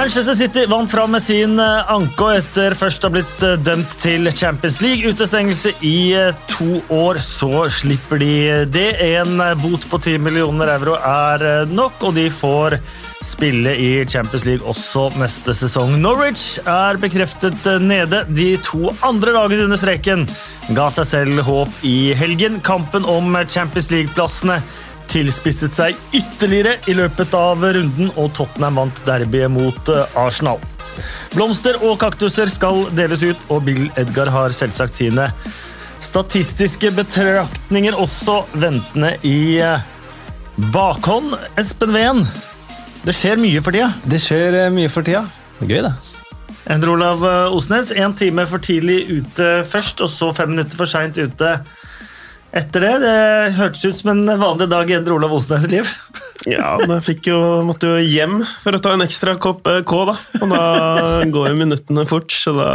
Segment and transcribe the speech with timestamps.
[0.00, 3.58] Manchester City vant fram med sin eh, anke og etter først å ha blitt eh,
[3.60, 8.30] dømt til Champions League-utestengelse i eh, to år, så slipper de
[8.72, 8.86] det.
[9.10, 12.78] En bot på 10 millioner euro er nok, og de får
[13.20, 15.98] spille i Champions League også neste sesong.
[16.00, 18.24] Norwich er bekreftet nede.
[18.32, 20.24] De to andre lagene under streken
[20.72, 22.62] ga seg selv håp i helgen.
[22.64, 24.62] Kampen om Champions League-plassene
[25.10, 30.60] tilspisset seg ytterligere i løpet av runden, og Tottenham vant derbyet mot eh, Arsenal.
[31.34, 35.30] Blomster og kaktuser skal deles ut, og Bill Edgar har selvsagt sine
[36.00, 39.82] statistiske betraktninger også ventende i eh,
[40.74, 41.34] bakhånd.
[41.60, 42.24] Espen Ven,
[43.06, 43.92] det skjer mye for tida?
[44.06, 45.26] Det skjer eh, mye for tida.
[45.58, 45.94] Det er gøy, det.
[46.70, 47.22] Endre Olav
[47.56, 51.54] Osnes, én time for tidlig ute først, og så fem minutter for seint ute
[52.56, 52.94] etter det.
[53.04, 53.14] Det
[53.58, 55.88] hørtes ut som en vanlig dag i Endre Olav Osnes' liv.
[56.48, 60.18] ja, jeg jo, måtte jo hjem for å ta en ekstra kopp eh, K, da.
[60.40, 60.66] Og da
[61.30, 62.70] går jo minuttene fort, så da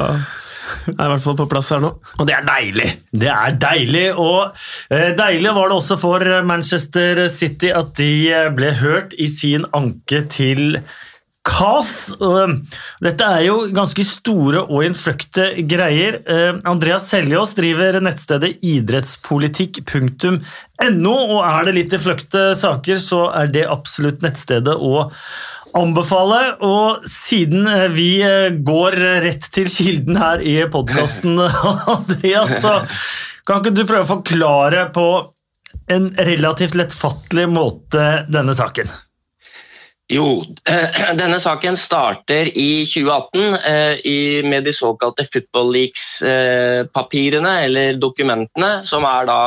[0.66, 1.92] er jeg i hvert fall på plass her nå.
[2.18, 2.92] Og det er deilig!
[3.14, 4.56] Det er deilig, og
[4.90, 9.68] eh, deilig var det også for Manchester City at de eh, ble hørt i sin
[9.78, 10.80] anke til
[11.46, 12.16] KAS.
[13.06, 16.18] Dette er jo ganske store og innfløkte greier.
[16.26, 23.66] Eh, Andreas Seljås driver nettstedet idrettspolitikk.no, og er det litt innfløkte saker, så er det
[23.70, 25.08] absolutt nettstedet å
[25.78, 26.42] anbefale.
[26.66, 28.92] Og siden eh, vi eh, går
[29.28, 31.40] rett til kilden her i podkasten,
[31.96, 32.74] Andreas, så
[33.46, 35.08] kan ikke du prøve å forklare på
[35.94, 38.90] en relativt lettfattelig måte denne saken?
[40.12, 40.44] Jo,
[41.20, 49.08] denne saken starter i 2018 eh, med de såkalte Football Leaks-papirene, eh, eller dokumentene, som
[49.10, 49.40] er da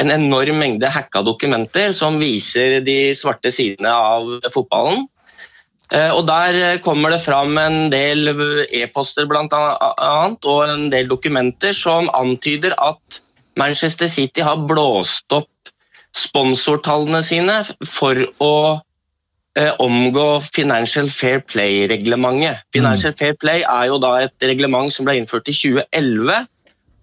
[0.00, 5.06] en enorm mengde hacka dokumenter som viser de svarte sidene av fotballen.
[5.88, 8.28] Eh, og Der kommer det fram en del
[8.68, 13.22] e-poster blant annet, og en del dokumenter som antyder at
[13.56, 15.72] Manchester City har blåst opp
[16.14, 18.52] sponsortallene sine for å
[19.82, 22.64] omgå Financial Fair Play-reglementet.
[22.74, 23.18] Financial mm.
[23.18, 26.46] Fair Play er jo da et reglement som ble innført i 2011,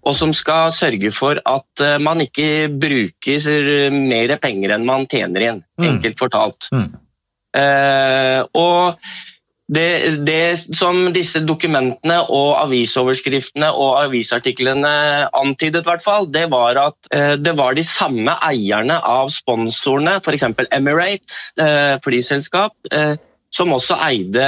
[0.06, 5.48] og som skal sørge for at uh, man ikke bruker mer penger enn man tjener
[5.50, 5.88] inn, mm.
[5.90, 6.68] enkelt fortalt.
[6.72, 6.94] Mm.
[7.56, 8.96] Eh, og
[9.68, 14.92] det, det, som disse dokumentene og avisoverskriftene og avisartiklene
[15.34, 20.46] antydet, hvert fall, det var at eh, det var de samme eierne av sponsorene, f.eks.
[20.70, 23.16] Emirates, eh, flyselskap, eh,
[23.50, 24.46] som også eide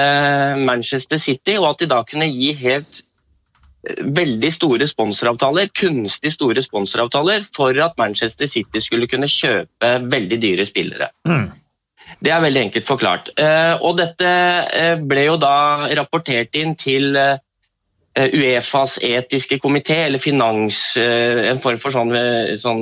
[0.62, 6.62] Manchester City, og at de da kunne gi helt eh, veldig store sponsoravtaler, kunstig store
[6.62, 11.10] sponsoravtaler for at Manchester City skulle kunne kjøpe veldig dyre spillere.
[11.26, 11.48] Mm.
[12.18, 13.34] Det er veldig enkelt forklart.
[13.38, 14.30] Eh, og dette
[14.74, 17.36] eh, ble jo da rapportert inn til eh,
[18.18, 22.10] Uefas etiske komité, eller finans, en form for sånn,
[22.58, 22.80] sånn,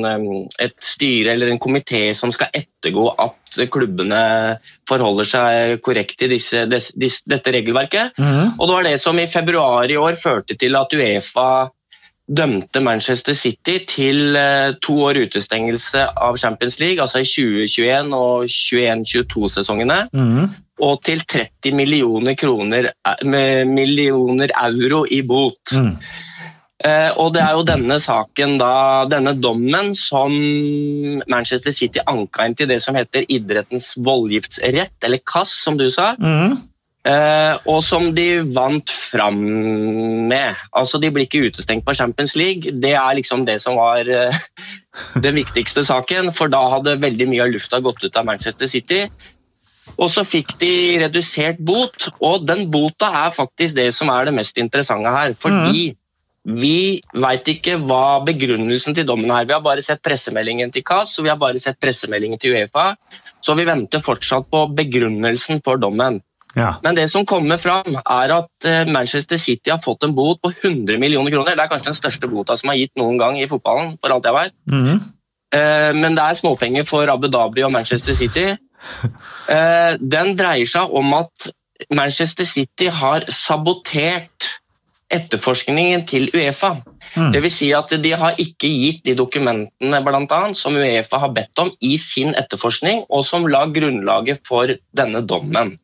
[0.65, 4.23] et styre eller en komité som skal ettergå at klubbene
[4.89, 8.17] forholder seg korrekt til disse, disse, dette regelverket.
[8.17, 8.57] Mm.
[8.57, 11.51] Og det var det som i februar i år førte til at Uefa
[12.27, 18.47] dømte Manchester City til eh, to år utestengelse av Champions League, altså i 2021 og
[18.51, 19.99] 2021-22-sesongene.
[20.13, 20.55] Mm.
[20.87, 22.91] Og til 30 millioner kroner
[23.25, 25.73] med millioner euro i bot.
[25.73, 25.95] Mm.
[26.85, 30.35] Eh, og det er jo denne saken, da, denne dommen, som
[31.31, 36.13] Manchester City anka inn til det som heter idrettens voldgiftsrett, eller KAS, som du sa.
[36.21, 36.59] Mm.
[37.07, 39.39] Eh, og som de vant fram
[40.27, 40.59] med.
[40.75, 42.73] Altså, De blir ikke utestengt på Champions League.
[42.83, 44.41] Det er liksom det som var eh,
[45.27, 49.05] den viktigste saken, for da hadde veldig mye av lufta gått ut av Manchester City.
[49.95, 50.73] Og så fikk de
[51.05, 55.37] redusert bot, og den bota er faktisk det som er det mest interessante her.
[55.39, 56.59] Fordi mm.
[56.59, 56.79] vi
[57.15, 59.47] veit ikke hva begrunnelsen til dommen er.
[59.47, 62.97] Vi har bare sett pressemeldingen til CAS og vi har bare sett pressemeldingen til Uefa.
[63.47, 66.19] Så vi venter fortsatt på begrunnelsen for dommen.
[66.57, 66.71] Ja.
[66.85, 70.53] Men det som kommer fram, er at eh, Manchester City har fått en bot på
[70.55, 71.57] 100 millioner kroner.
[71.57, 73.99] Det er kanskje den største bota som er gitt noen gang i fotballen.
[74.01, 74.57] for alt jeg vet.
[74.73, 75.13] Mm.
[75.97, 78.51] Men det er småpenger for Abu Dhabi og Manchester City.
[79.47, 81.49] Eh, den dreier seg om at
[81.95, 84.49] Manchester City har sabotert
[85.13, 86.73] etterforskningen til Uefa.
[87.15, 87.31] Mm.
[87.35, 91.35] Det vil si at De har ikke gitt de dokumentene blant annet, som Uefa har
[91.37, 95.77] bedt om i sin etterforskning, og som la grunnlaget for denne dommen.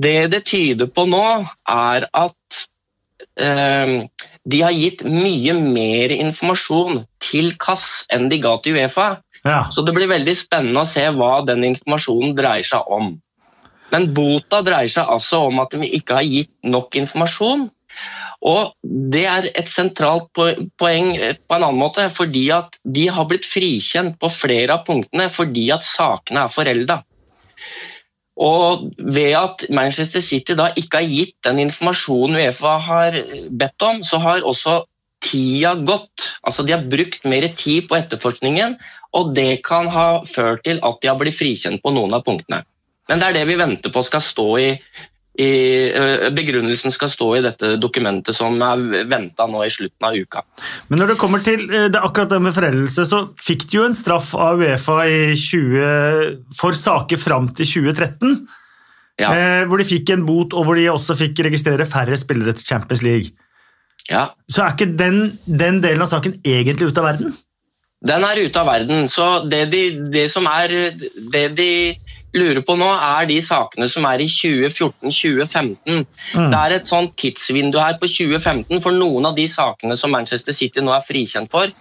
[0.00, 1.24] Det det tyder på nå,
[1.68, 2.60] er at
[3.40, 3.96] eh,
[4.44, 9.10] de har gitt mye mer informasjon til KAS enn de ga til Uefa.
[9.42, 9.66] Ja.
[9.74, 13.14] Så det blir veldig spennende å se hva den informasjonen dreier seg om.
[13.92, 17.68] Men bota dreier seg altså om at vi ikke har gitt nok informasjon.
[18.42, 23.46] Og Det er et sentralt poeng på en annen måte, fordi at de har blitt
[23.46, 27.02] frikjent på flere av punktene fordi at sakene er forelda.
[28.40, 33.18] Og ved at Manchester City da ikke har gitt den informasjonen Uefa har
[33.50, 34.82] bedt om, så har også
[35.22, 36.32] tida gått.
[36.42, 38.78] Altså De har brukt mer tid på etterforskningen,
[39.12, 42.62] og det kan ha ført til at de har blitt frikjent på noen av punktene.
[43.10, 44.68] Men det er det vi venter på skal stå i,
[45.40, 45.52] i
[46.36, 50.42] Begrunnelsen skal stå i dette dokumentet som er venta nå i slutten av uka.
[50.92, 53.96] Men når det kommer til det, akkurat det med foreldelse, så fikk de jo en
[53.96, 58.42] straff av Uefa 20, for saker fram til 2013.
[59.20, 59.30] Ja.
[59.32, 62.68] Eh, hvor de fikk en bot, og hvor de også fikk registrere færre spillere til
[62.68, 63.32] Champions League.
[64.10, 64.26] Ja.
[64.50, 67.34] Så er ikke den, den delen av saken egentlig ute av verden?
[68.02, 69.06] Den er ute av verden.
[69.10, 70.72] Så det de, det som er
[71.32, 71.72] Det de
[72.36, 76.04] lurer på nå, er de sakene som er i 2014-2015.
[76.34, 76.50] Mm.
[76.52, 80.56] Det er et sånt tidsvindu her på 2015 for noen av de sakene som Manchester
[80.56, 81.72] City nå er frikjent for.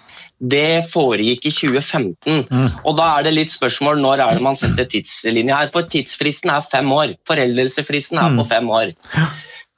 [0.41, 2.45] Det foregikk i 2015.
[2.49, 2.69] Mm.
[2.89, 5.69] Og da er det litt spørsmål når er det man setter tidslinje her.
[5.73, 7.15] For tidsfristen er fem år.
[7.29, 8.49] Foreldelsesfristen er på mm.
[8.49, 8.95] fem år.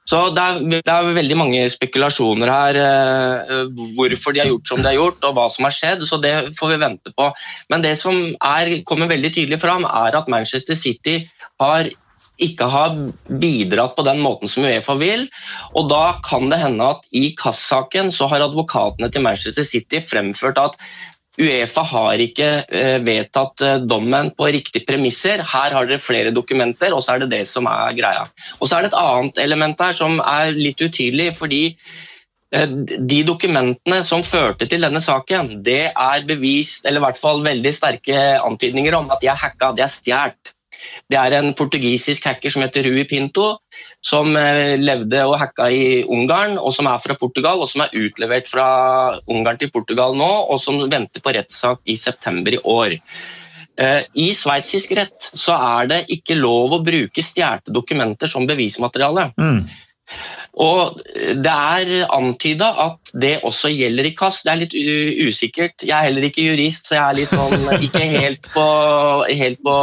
[0.04, 2.78] Så det er, det er, veldig mange spekulasjoner her.
[2.84, 3.66] Eh,
[3.96, 6.04] hvorfor de har gjort som de har gjort, og hva som har skjedd.
[6.08, 7.30] Så det får vi vente på.
[7.72, 11.22] Men det som er, kommer veldig tydelig fram, er at Manchester City
[11.62, 11.88] har
[12.42, 12.96] ikke har
[13.40, 15.28] bidratt på den måten som Uefa vil.
[15.78, 20.58] og Da kan det hende at i Kass-saken så har advokatene til Manchester City fremført
[20.58, 20.74] at
[21.34, 25.42] Uefa har ikke eh, vedtatt eh, dommen på riktige premisser.
[25.42, 28.24] Her har dere flere dokumenter, og så er det det som er greia.
[28.60, 31.32] Og Så er det et annet element her som er litt utydelig.
[31.38, 31.62] fordi
[32.54, 32.68] eh,
[33.10, 37.74] de dokumentene som førte til denne saken, det er bevist, eller i hvert fall veldig
[37.74, 40.53] sterke antydninger om at de er hacka, de er stjålet.
[41.10, 43.46] Det er en portugisisk hacker som heter Rui Pinto,
[44.04, 47.96] som eh, levde og hacka i Ungarn, og som er fra Portugal, og som er
[48.04, 48.66] utlevert fra
[49.30, 52.98] Ungarn til Portugal nå, og som venter på rettssak i september i år.
[53.74, 59.32] Eh, I sveitsisk rett så er det ikke lov å bruke stjålne dokumenter som bevismateriale.
[59.40, 59.64] Mm.
[60.62, 61.00] Og
[61.44, 64.42] Det er antyda at det også gjelder i KAS.
[64.44, 64.76] Det er litt
[65.26, 65.82] usikkert.
[65.82, 68.68] Jeg er heller ikke jurist, så jeg er litt sånn ikke helt på,
[69.32, 69.76] helt på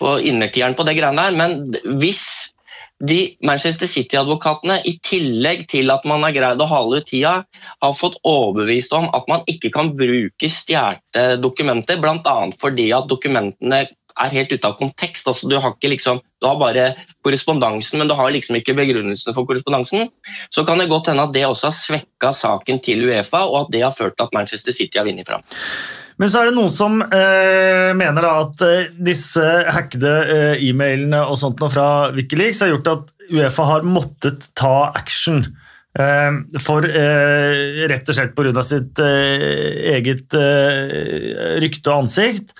[0.00, 1.36] på innertieren på det greiene der.
[1.38, 2.22] Men hvis
[3.04, 7.34] de Manchester City-advokatene, i tillegg til at man har greid å hale ut tida,
[7.84, 12.36] har fått overbevist om at man ikke kan bruke stjålne dokumenter, bl.a.
[12.60, 13.84] fordi at dokumentene
[14.16, 15.28] er helt ute av kontekst.
[15.28, 16.86] Altså, du, har liksom, du, har bare
[17.26, 20.08] korrespondansen, men du har liksom ikke begrunnelsen for korrespondansen.
[20.48, 23.76] Så kan det godt hende at det også har svekka saken til Uefa, og at
[23.76, 25.44] det har ført til at Manchester City har vunnet fram.
[26.16, 31.36] Men så er det noen som eh, mener at eh, disse hackede eh, e-mailene og
[31.40, 35.42] sånt fra Wikileaks har gjort at Uefa har måttet ta action.
[35.96, 38.64] Eh, for eh, rett og slett pga.
[38.64, 40.36] sitt eh, eget
[41.62, 42.56] rykte og ansikt.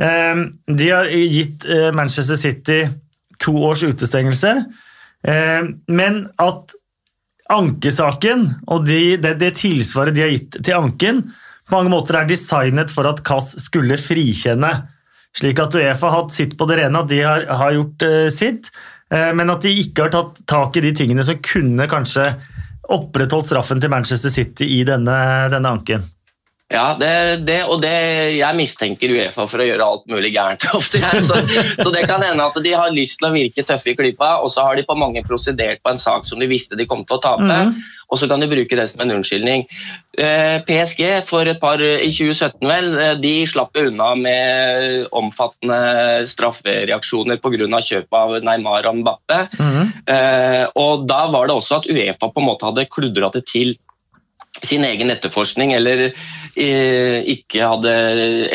[0.00, 2.78] de har gitt Manchester City
[3.38, 4.52] to års utestengelse,
[5.92, 6.72] men at
[7.52, 11.20] ankesaken og de, det, det tilsvaret de har gitt til anken,
[11.70, 14.72] på mange måter er designet for at Kass skulle frikjenne.
[15.38, 18.28] Slik at Uefa har hatt sitt på det rene, at de har, har gjort uh,
[18.34, 18.72] sitt,
[19.14, 22.32] uh, men at de ikke har tatt tak i de tingene som kunne kanskje
[22.90, 25.16] opprettholdt straffen til Manchester City i denne,
[25.52, 26.08] denne anken.
[26.70, 27.90] Ja, det, det, og det,
[28.36, 31.00] jeg mistenker Uefa for å gjøre alt mulig gærent ofte.
[31.18, 31.40] Så,
[31.74, 34.52] så, det kan hende at de har lyst til å virke tøffe i klypa, og
[34.54, 37.18] så har de på mange prosedert på en sak som de visste de kom til
[37.18, 37.74] å tape, mm.
[38.06, 39.66] og så kan de bruke det som en unnskyldning.
[40.14, 47.42] Eh, PSG for et par, i 2017 vel, eh, de slapp unna med omfattende straffereaksjoner
[47.42, 47.82] pga.
[47.90, 49.42] kjøpet av Neymar og Mbappe.
[49.58, 49.92] Mm.
[50.78, 53.74] Og da var det også at Uefa på en måte hadde kludra det til
[54.66, 57.94] sin egen etterforskning, eller eh, ikke hadde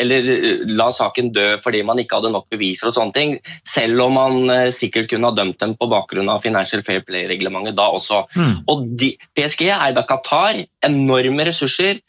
[0.02, 0.28] Eller
[0.76, 3.34] la saken dø fordi man ikke hadde nok beviser og sånne ting.
[3.66, 7.76] Selv om man eh, sikkert kunne ha dømt dem på bakgrunn av Financial Fair Play-reglementet
[7.78, 8.24] da også.
[8.36, 8.54] Mm.
[8.72, 12.02] Og de, PSG eide av Qatar, enorme ressurser.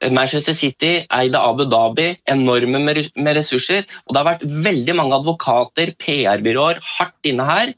[0.00, 3.84] Manchester City eide Abu Dhabi, enorme med ressurser.
[4.06, 7.74] Og det har vært veldig mange advokater, PR-byråer, hardt inne her.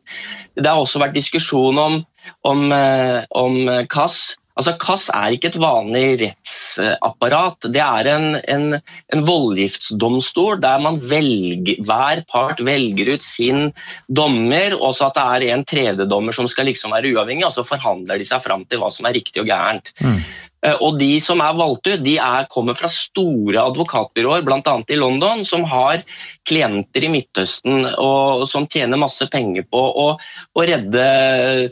[0.54, 1.98] Det har også vært diskusjon om,
[2.46, 3.58] om, eh, om
[3.90, 7.68] CAS Altså, KASS er ikke et vanlig rettsapparat.
[7.72, 13.70] Det er en, en, en voldgiftsdomstol der velger, hver part velger ut sin
[14.08, 17.64] dommer, og så at det er en tredjedommer som skal liksom være uavhengig, og så
[17.66, 19.94] forhandler de seg fram til hva som er riktig og gærent.
[20.04, 20.20] Mm.
[20.62, 24.76] Eh, og de som er valgt ut, de er, kommer fra store advokatbyråer, bl.a.
[24.88, 26.02] i London, som har
[26.48, 31.04] klienter i Midtøsten og som tjener masse penger på å, å redde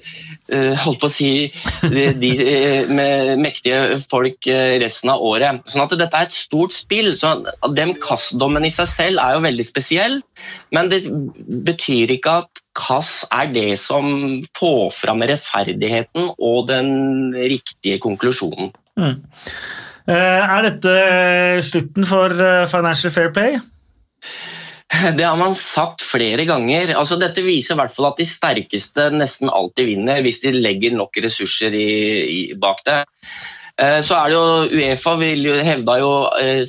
[0.00, 1.30] uh, holdt på å si,
[1.82, 2.30] de, de
[2.90, 4.46] med mektige folk
[4.82, 5.62] resten av året.
[5.70, 7.12] Sånn at dette er et stort spill.
[7.18, 7.34] så
[7.74, 10.20] Den kastdommen i seg selv er jo veldig spesiell,
[10.74, 11.02] men det
[11.66, 14.06] betyr ikke at KAS er det som
[14.56, 18.72] får fram rettferdigheten og den riktige konklusjonen.
[19.00, 19.20] Mm.
[20.10, 20.94] Er dette
[21.66, 23.60] slutten for eh, Financial Fair Play?
[24.90, 26.96] Det har man sagt flere ganger.
[26.98, 30.96] Altså, dette viser i hvert fall at de sterkeste nesten alltid vinner hvis de legger
[30.98, 31.90] nok ressurser i,
[32.26, 33.04] i, bak det.
[33.80, 36.10] Eh, så er det jo Uefa vil jo, hevda jo
[36.40, 36.64] eh,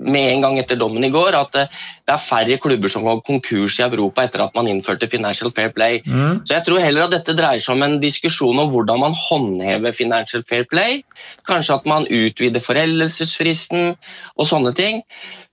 [0.00, 3.20] med en gang etter dommen i går at eh, det er færre klubber som går
[3.26, 6.00] konkurs i Europa etter at man innførte Financial Fair Play.
[6.06, 6.40] Mm.
[6.46, 9.92] Så jeg tror heller at dette dreier seg om en diskusjon om hvordan man håndhever
[9.96, 11.02] Financial Fair Play.
[11.48, 13.94] Kanskje at man utvider foreldelsesfristen
[14.36, 15.04] og sånne ting.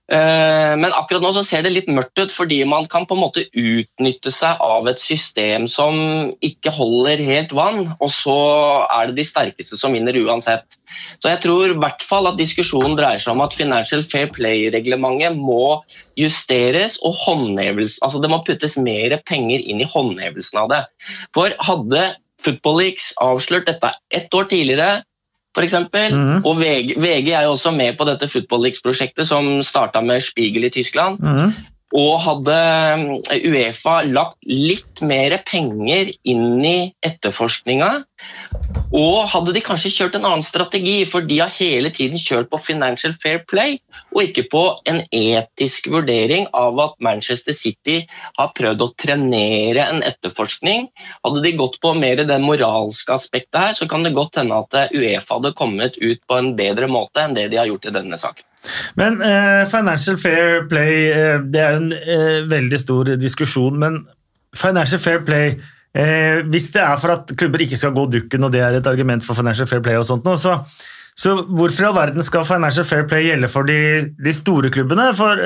[0.08, 3.20] Eh, men akkurat nå så ser det litt mørkt ut, fordi man kan på en
[3.26, 5.98] måte utnytte seg av et system som
[6.44, 8.36] ikke holder helt vann, og så
[8.86, 10.78] er det de sterkeste som vinner uansett.
[11.20, 15.36] Så jeg tror i hvert fall at diskusjonen dreier seg om at Financial Fair Play-reglementet
[15.36, 15.82] må
[16.18, 20.80] justeres, og altså det må puttes mer penger inn i håndhevelsen av det.
[21.36, 22.08] For hadde
[22.42, 25.02] Football Leaks avslørt dette ett år tidligere,
[25.56, 25.74] f.eks.
[26.12, 26.44] Mm.
[26.44, 30.68] Og VG, VG, er jo også med på dette Football Leagues-prosjektet som starta med Spiegel
[30.68, 31.18] i Tyskland.
[31.22, 31.52] Mm.
[31.96, 32.54] Og hadde
[33.32, 37.88] eh, Uefa lagt litt mer penger inn i etterforskninga,
[38.92, 42.60] og hadde de kanskje kjørt en annen strategi, for de har hele tiden kjørt på
[42.60, 43.78] financial fair play,
[44.12, 48.02] og ikke på en etisk vurdering av at Manchester City
[48.36, 50.90] har prøvd å trenere en etterforskning.
[51.24, 54.92] Hadde de gått på mer det moralske aspektet her, så kan det godt hende at
[54.92, 58.20] Uefa hadde kommet ut på en bedre måte enn det de har gjort i denne
[58.20, 58.44] saken.
[58.98, 63.78] Men eh, Financial Fair Play eh, det er en eh, veldig stor diskusjon.
[63.80, 64.02] Men
[64.56, 65.58] Financial Fair Play
[66.52, 69.24] Hvis det er for at klubber ikke skal gå dukken, og det er et argument
[69.24, 70.52] for Financial Fair Play, og sånt nå, så,
[71.16, 73.78] så hvorfor i all verden skal Financial Fair Play gjelde for de,
[74.14, 75.08] de store klubbene?
[75.16, 75.40] For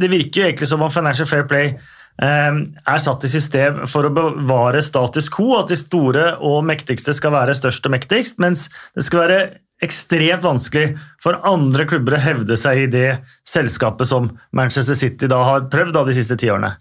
[0.00, 1.76] det virker jo egentlig som om Financial Fair Play
[2.18, 7.36] er satt i system for å bevare status quo, at de store og mektigste skal
[7.36, 9.40] være størst og mektigst, mens det skal være
[9.82, 13.08] ekstremt vanskelig for andre klubber å hevde seg i det
[13.48, 16.74] selskapet som Manchester City da har prøvd da de siste ti årene?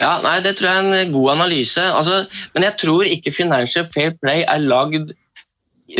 [0.00, 1.82] Ja, nei, Det tror jeg er en god analyse.
[1.84, 2.22] Altså,
[2.54, 5.12] men jeg tror ikke Financial Fair Play er lagd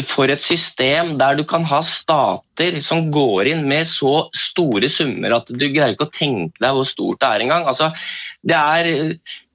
[0.07, 5.35] for et system der du kan ha stater som går inn med så store summer
[5.41, 7.67] at du greier ikke å tenke deg hvor stort det er engang.
[7.69, 7.91] Altså,
[8.47, 8.91] det er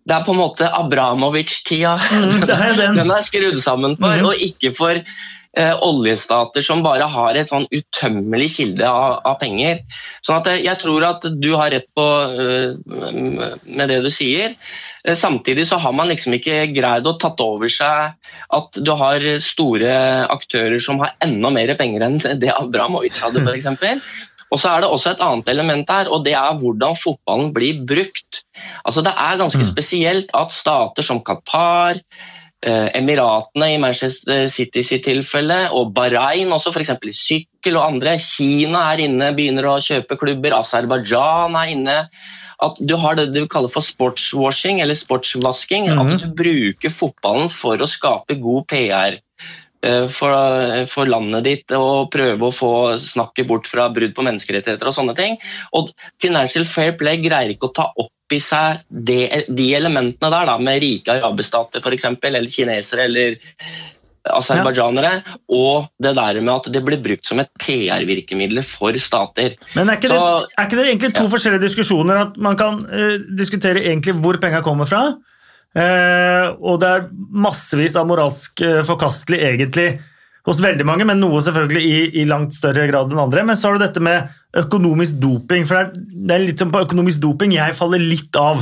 [0.05, 2.97] det er på en måte Abramovic-tida mm, den.
[2.99, 4.27] den er skrudd sammen for, mm.
[4.29, 4.99] og ikke for
[5.55, 9.79] oljestater som bare har et sånn utømmelig kilde av, av, penger.
[10.25, 12.75] Sånn at eh, jeg tror at du har rett på uh,
[13.63, 14.55] med det du sier.
[15.05, 18.15] Samtidig så har man liksom ikke greid å tatt over seg
[18.57, 19.95] at du har store
[20.33, 23.69] aktører som har enda mer penger enn det Abramovic hadde, f.eks.
[24.53, 27.79] Og så er det også et annet element her, og det er hvordan fotballen blir
[27.87, 28.43] brukt.
[28.85, 29.69] Altså Det er ganske mm.
[29.71, 36.73] spesielt at stater som Qatar, Eh, Emiratene i Manchester City sitt tilfelle, og Bahrain også,
[36.73, 36.95] f.eks.
[36.97, 38.15] i sykkel og andre.
[38.21, 40.57] Kina er inne, begynner å kjøpe klubber.
[40.57, 41.99] Aserbajdsjan er inne.
[42.65, 45.89] At du har det du kaller for sportswashing, eller sportsvasking.
[45.89, 46.01] Mm -hmm.
[46.01, 46.19] At mhm.
[46.21, 49.19] du bruker fotballen for å skape god PR
[49.85, 50.31] eh, for,
[50.87, 55.15] for, landet ditt og prøve å få snakket bort fra brudd på menneskerettigheter og sånne
[55.15, 55.37] ting.
[55.73, 55.91] Og
[56.21, 60.55] Financial Fair Play greier ikke å ta opp i seg de, de elementene der, da,
[60.61, 63.37] med rike arabestater f.eks., eller kinesere eller
[64.25, 65.35] aserbajdsjanere, ja.
[65.53, 69.53] og det der med at det blir brukt som et PR-virkemiddel for stater.
[69.75, 71.33] Men er ikke, Så, det, er ikke, det, egentlig to ja.
[71.35, 72.21] forskjellige diskusjoner?
[72.23, 77.07] At man kan uh, diskutere egentlig hvor penga kommer fra, uh, og det er
[77.45, 79.89] massevis av moralsk uh, forkastelig egentlig
[80.45, 83.43] hos veldig mange, men noe selvfølgelig i, i, langt større grad enn andre.
[83.47, 84.29] Men så har du dette med
[84.61, 85.65] økonomisk doping.
[85.65, 88.61] for Det er litt som på økonomisk doping jeg faller litt av.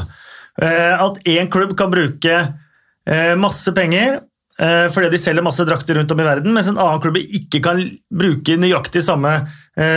[0.62, 4.20] Eh, at én klubb kan bruke eh, masse penger
[4.62, 7.64] eh, fordi de selger masse drakter rundt om i verden, mens en annen klubb ikke
[7.66, 7.82] kan
[8.14, 9.42] bruke nøyaktig samme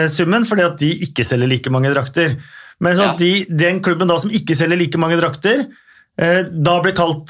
[0.08, 2.38] summen fordi at de ikke selger like mange drakter.
[2.80, 5.66] Men sånn at de, den klubben da som ikke selger like mange drakter,
[6.16, 7.28] da blir kalt,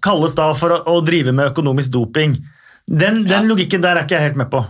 [0.00, 2.38] kalles da for å drive med økonomisk doping.
[2.86, 3.46] Den, den ja.
[3.46, 4.64] logikken der er ikke jeg helt med på.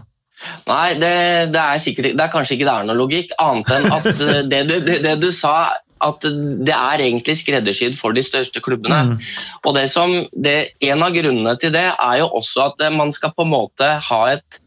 [0.68, 1.14] Nei, det,
[1.54, 4.42] det, er sikkert, det er kanskje ikke det er noe logikk, annet enn at eh,
[4.44, 5.73] det du, det, det du sa
[6.06, 9.14] at det er egentlig skreddersydd for de største klubbene.
[9.14, 9.30] Mm.
[9.64, 13.46] Og det som, En av grunnene til det er jo også at man skal på
[13.46, 14.61] en måte ha et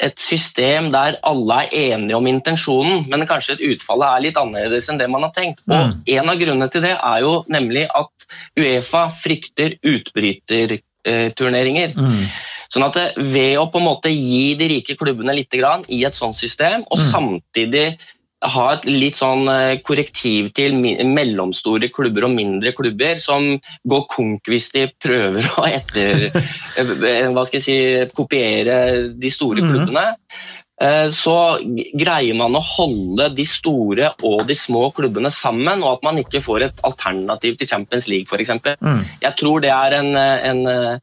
[0.00, 4.88] et system der alle er enige om intensjonen, men kanskje et utfallet er litt annerledes
[4.88, 5.60] enn det man har tenkt.
[5.68, 5.82] Og
[6.16, 8.10] En av grunnene til det er jo nemlig at
[8.56, 11.88] Uefa frykter utbryterturneringer.
[11.96, 12.24] Mm.
[12.76, 16.14] Sånn at Ved å på en måte gi de rike klubbene litt grann i et
[16.16, 17.08] sånt system, og Mm.
[17.14, 17.86] samtidig
[18.46, 20.74] ha et litt sånn eh, korrektiv til
[21.08, 23.56] mellomstore klubber og mindre klubber som
[23.88, 26.26] går konk hvis de prøver å etter,
[26.76, 27.78] eh, hva skal jeg si,
[28.14, 29.72] kopiere de store Mhm.
[29.72, 30.04] klubbene.
[30.78, 31.34] eh, Så
[31.96, 36.42] greier man å holde de store og de små klubbene sammen, og at man ikke
[36.44, 38.50] får et alternativ til Champions League f.eks.
[38.82, 39.00] Mm.
[39.22, 40.98] Jeg tror det er en, en, eh,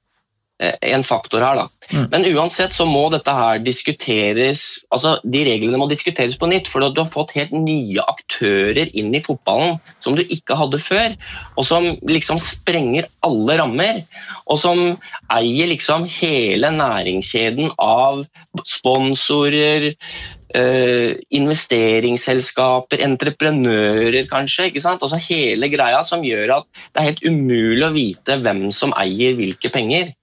[0.60, 1.56] en faktor her.
[1.56, 1.68] da.
[1.92, 2.06] Mm.
[2.12, 6.86] Men uansett så må dette her diskuteres altså De reglene må diskuteres på nytt, for
[6.86, 11.16] du har fått helt nye aktører inn i fotballen som du ikke hadde før,
[11.58, 14.04] og som liksom sprenger alle rammer.
[14.48, 14.84] Og som
[15.34, 18.24] eier liksom hele næringskjeden av
[18.70, 19.92] sponsorer,
[20.58, 24.70] eh, investeringsselskaper, entreprenører kanskje.
[24.70, 25.04] ikke sant?
[25.04, 29.38] Altså Hele greia som gjør at det er helt umulig å vite hvem som eier
[29.38, 30.14] hvilke penger.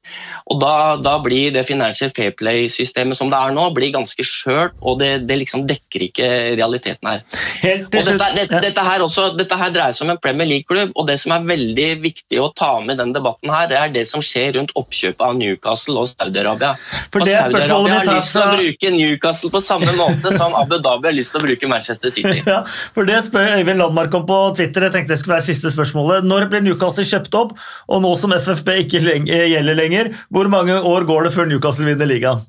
[0.50, 4.74] Og da, da blir det Financial Fair Play-systemet som det er nå, blir ganske skjørt,
[4.82, 7.22] og det, det liksom dekker ikke realiteten her.
[7.62, 10.94] Helt Og dette, det, dette, her også, dette her dreier seg om en Premier League-klubb,
[10.96, 13.94] og det som er veldig viktig å ta med i den debatten, her, det er
[13.94, 16.74] det som skjer rundt oppkjøpet av Newcastle og Saudi-Arabia.
[17.12, 21.10] For det Saudi-Arabia har lyst til å bruke Newcastle på samme måte som Abu Dhabi
[21.10, 22.42] har lyst til å bruke Manchester City.
[22.50, 22.62] Ja,
[22.94, 24.86] for Det spør Øyvind Landmark om på Twitter.
[24.86, 26.26] Jeg tenkte det skulle være siste spørsmålet.
[26.26, 27.52] Når blir Newcastle kjøpt opp?
[27.90, 31.88] Og nå som FFB ikke eh, gjelder lenger, hvor mange år går det før Newcastle
[31.88, 32.42] vinner ligaen?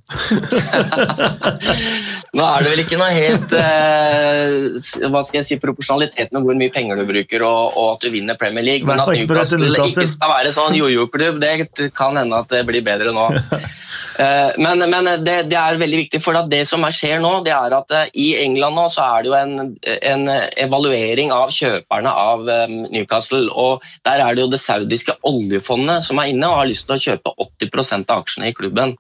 [2.32, 6.56] Nå er det vel ikke noe helt eh, hva skal jeg si, proporsjonalitet med hvor
[6.56, 9.60] mye penger du bruker og, og at du vinner Premier League, men at dette Newcastle,
[9.60, 10.06] Newcastle.
[10.06, 13.28] ikke skal være sånn jojo-klubb, det kan hende at det blir bedre nå.
[14.22, 17.54] Eh, men men det, det er veldig viktig, for det som er skjer nå, det
[17.56, 19.74] er at eh, i England nå så er det jo en,
[20.12, 26.06] en evaluering av kjøperne av eh, Newcastle, og der er det jo det saudiske oljefondet
[26.06, 28.96] som er inne og har lyst til å kjøpe 80% av aksjene i klubben.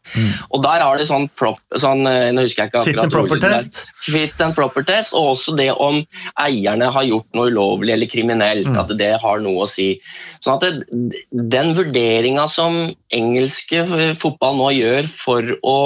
[0.50, 3.44] Og der har det sånn prop, sånn, nå husker jeg ikke Fit and akkurat proper
[3.44, 3.84] test.
[4.02, 6.02] Fit and proper test, og også det om
[6.42, 8.70] eierne har gjort noe ulovlig eller kriminelt.
[8.72, 8.80] Mm.
[8.82, 9.94] At det har noe å si.
[10.42, 12.80] Sånn at det, Den vurderinga som
[13.14, 13.84] engelske
[14.22, 15.82] fotball nå gjør for å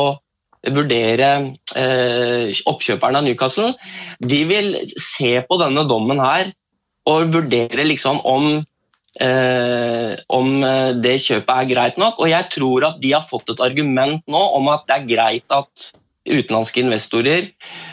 [0.66, 1.32] vurdere
[1.78, 3.74] eh, oppkjøperne av Newcastle,
[4.20, 6.50] de vil se på denne dommen her
[7.10, 8.48] og vurdere liksom om
[9.22, 12.20] eh, om eh, det kjøpet er greit nok.
[12.20, 15.56] Og jeg tror at de har fått et argument nå om at det er greit
[15.56, 15.92] at
[16.26, 17.52] utenlandske investorer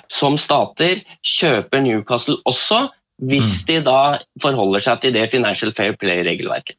[0.08, 2.86] som stater kjøper Newcastle også,
[3.22, 6.78] hvis de da forholder seg til det Financial Fair Play-regelverket.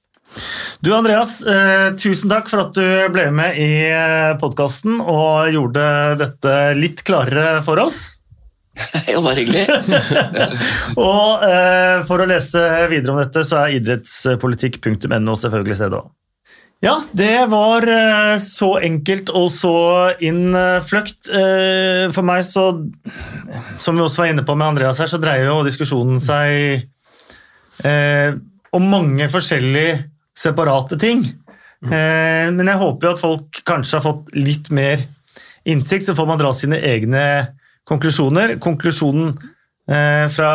[0.84, 3.70] Du Andreas, eh, tusen takk for at du ble med i
[4.42, 5.86] podkasten og gjorde
[6.20, 8.06] dette litt klarere for oss.
[9.06, 9.68] Det var hyggelig.
[10.98, 16.12] Og eh, for å lese videre om dette, så er idrettspolitikk.no selvfølgelig stedet òg.
[16.84, 19.76] Ja, det var eh, så enkelt og så
[20.20, 21.30] innfløkt.
[21.32, 22.66] Eh, For meg så,
[23.80, 26.84] som vi også var inne på med Andreas her, så dreier jo diskusjonen seg
[27.88, 28.36] eh,
[28.76, 30.02] om mange forskjellige
[30.38, 31.26] separate ting.
[31.84, 32.56] Mm.
[32.56, 35.02] Men jeg håper jo at folk kanskje har fått litt mer
[35.68, 37.24] innsikt, så får man dra sine egne
[37.90, 38.58] konklusjoner.
[38.64, 39.34] Konklusjonen
[39.90, 40.54] eh, fra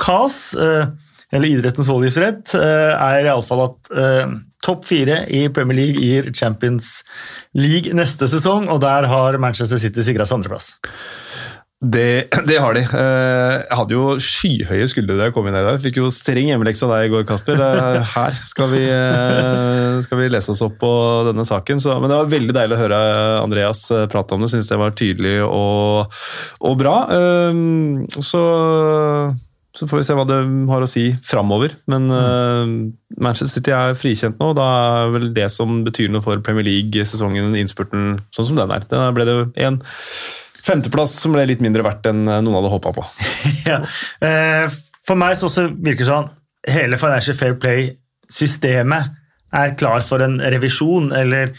[0.00, 0.86] CAS, eh,
[1.34, 7.02] eller Idrettens voldgiftsrett, eh, er iallfall at eh, topp fire i Premier League gir Champions
[7.58, 10.74] League neste sesong, og der har Manchester City sikra seg andreplass.
[11.84, 12.80] Det, det har de.
[12.80, 15.80] Eh, Jeg hadde jo skyhøye skuldre da jeg kom inn her i.
[15.82, 17.60] Fikk jo streng hjemmelekse av deg i går, Kasper.
[18.14, 20.92] Her skal vi, eh, skal vi lese oss opp på
[21.28, 21.82] denne saken.
[21.82, 23.00] Så, men det var veldig deilig å høre
[23.42, 24.52] Andreas eh, prate om det.
[24.54, 26.14] Syns det var tydelig og,
[26.64, 26.94] og bra.
[28.24, 28.40] Så,
[29.74, 30.38] så får vi se hva det
[30.70, 31.74] har å si framover.
[31.90, 32.08] Men
[33.18, 34.54] Manchester City er frikjent nå.
[34.56, 34.68] Da
[35.02, 38.88] er vel det som betyr noe for Premier League-sesongen, innspurten sånn som den er.
[38.88, 39.82] Da ble det en
[40.64, 43.04] Femteplass som ble litt mindre verdt enn eh, noen hadde håpa på.
[43.68, 43.80] Ja.
[44.24, 44.66] Eh,
[45.04, 46.30] For meg så virker det sånn
[46.68, 49.10] hele Financial Fair Play-systemet
[49.54, 51.52] er klar for en revisjon, eller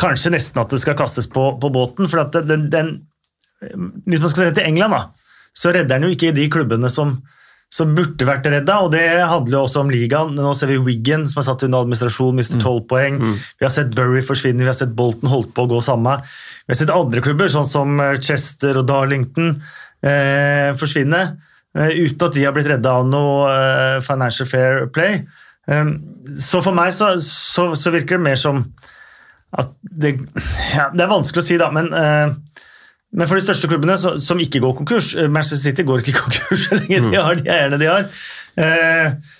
[0.00, 2.08] kanskje nesten at det skal kastes på, på båten.
[2.08, 2.92] for den, den,
[4.06, 5.02] Hvis man skal se til England, da,
[5.54, 7.18] så redder den jo ikke de klubbene som,
[7.72, 10.34] som burde vært redda, og det handler jo også om ligaen.
[10.36, 13.16] Nå ser vi Wiggen, som er satt under administrasjon, mister tolv poeng.
[13.56, 16.18] Vi har sett Burry forsvinne, vi har sett Bolton holdt på å gå samme.
[16.66, 19.54] Vi har sett andre klubber, sånn som Chester og Darlington,
[20.04, 21.22] eh, forsvinne.
[21.74, 25.22] eh, uten at de har blitt redda av noe eh, financial fair play.
[25.66, 25.94] Um,
[26.42, 28.64] så for meg så, så, så virker det mer som
[29.52, 30.16] at det,
[30.74, 32.32] ja, det er vanskelig å si, da, men eh,
[33.12, 36.16] men for de største klubbene så, som ikke går konkurs eh, Manchester City går ikke
[36.22, 38.10] konkurs så lenge de har de eierne de har.
[38.56, 39.38] Eh,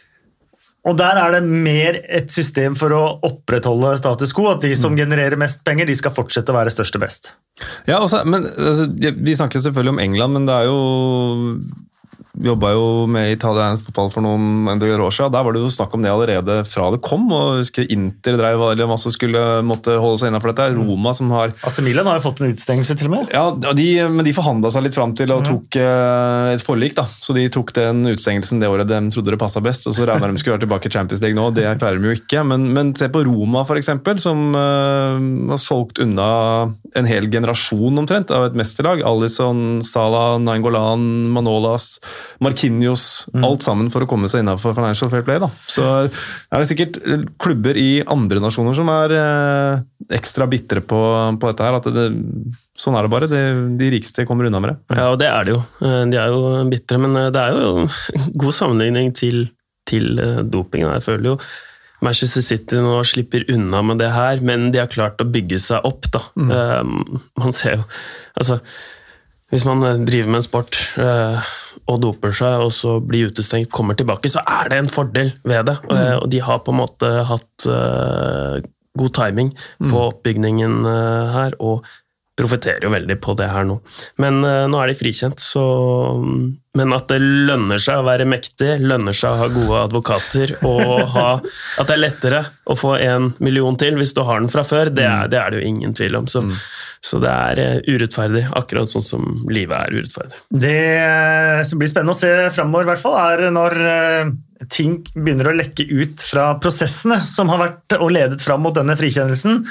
[0.82, 4.48] og der er det mer et system for å opprettholde status quo.
[4.50, 7.36] At de som genererer mest penger, de skal fortsette å være største best.
[7.86, 10.80] Ja, også, men altså, Vi snakker selvfølgelig om England, men det er jo
[12.42, 15.32] jobba jo med italiensk fotball for noen en del år siden.
[15.34, 17.28] Der var det jo snakk om det allerede fra det kom.
[17.32, 20.70] og husker Inter drev eller masse skulle måtte holde seg innafor dette.
[20.76, 23.32] Roma som har AC Milan har jo fått en utstengelse, til og med.
[23.34, 26.96] Ja, de, men de forhandla seg litt fram til og tok eh, et forlik.
[26.98, 27.06] da.
[27.06, 29.88] Så de tok den utstengelsen det året de trodde det passa best.
[29.88, 31.50] og Så regna de skulle være tilbake i Champions League nå.
[31.56, 32.44] Det klarer de jo ikke.
[32.48, 36.28] Men, men se på Roma, f.eks., som eh, har solgt unna
[36.98, 39.02] en hel generasjon omtrent av et mesterlag.
[39.06, 41.96] Alison, Salah, Nangolan, Manolas.
[42.40, 45.38] Markinios, alt sammen for å komme seg innafor Financial Fair Play.
[45.42, 45.48] da.
[45.68, 46.98] Så er det sikkert
[47.42, 49.82] klubber i andre nasjoner som er eh,
[50.16, 51.00] ekstra bitre på,
[51.38, 51.78] på dette her.
[51.80, 52.06] at det,
[52.78, 53.28] Sånn er det bare.
[53.28, 53.42] Det,
[53.78, 54.96] de rikeste kommer unna med det.
[54.96, 55.60] Ja, og det er det jo.
[55.84, 57.84] Eh, De er jo bitre, men eh, det er jo
[58.46, 59.44] god sammenligning til,
[59.88, 60.94] til eh, dopingen.
[60.96, 61.36] Jeg føler jo
[62.02, 65.84] Manchester City nå slipper unna med det her, men de har klart å bygge seg
[65.86, 66.08] opp.
[66.10, 66.24] da.
[66.34, 66.82] Eh,
[67.38, 67.84] man ser jo
[68.40, 68.56] Altså,
[69.52, 71.50] hvis man driver med en sport eh,
[71.90, 75.66] og doper seg, og så blir utestengt, kommer tilbake, så er det en fordel ved
[75.70, 75.78] det.
[75.90, 78.60] Eh, og de har på en måte hatt uh,
[78.98, 81.86] god timing på oppbygningen uh, her, og
[82.38, 83.76] profitterer jo veldig på det her nå.
[84.22, 85.64] Men uh, nå er de frikjent, så
[86.72, 91.02] Men at det lønner seg å være mektig, lønner seg å ha gode advokater, og
[91.16, 94.64] ha, at det er lettere å få en million til hvis du har den fra
[94.64, 96.30] før, det er det, er det jo ingen tvil om.
[96.30, 96.46] Så,
[97.02, 100.38] så det er eh, urettferdig, akkurat sånn som livet er urettferdig.
[100.54, 104.30] Det eh, som blir spennende å se framover, i hvert fall, er når eh,
[104.70, 108.94] ting begynner å lekke ut fra prosessene som har vært og ledet fram mot denne
[108.98, 109.64] frikjennelsen.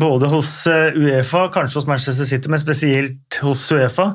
[0.00, 4.14] Både hos Uefa, kanskje hos Manchester City, men spesielt hos Uefa.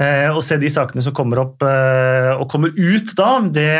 [0.00, 3.74] Eh, og se de sakene som kommer opp eh, og kommer ut da, det,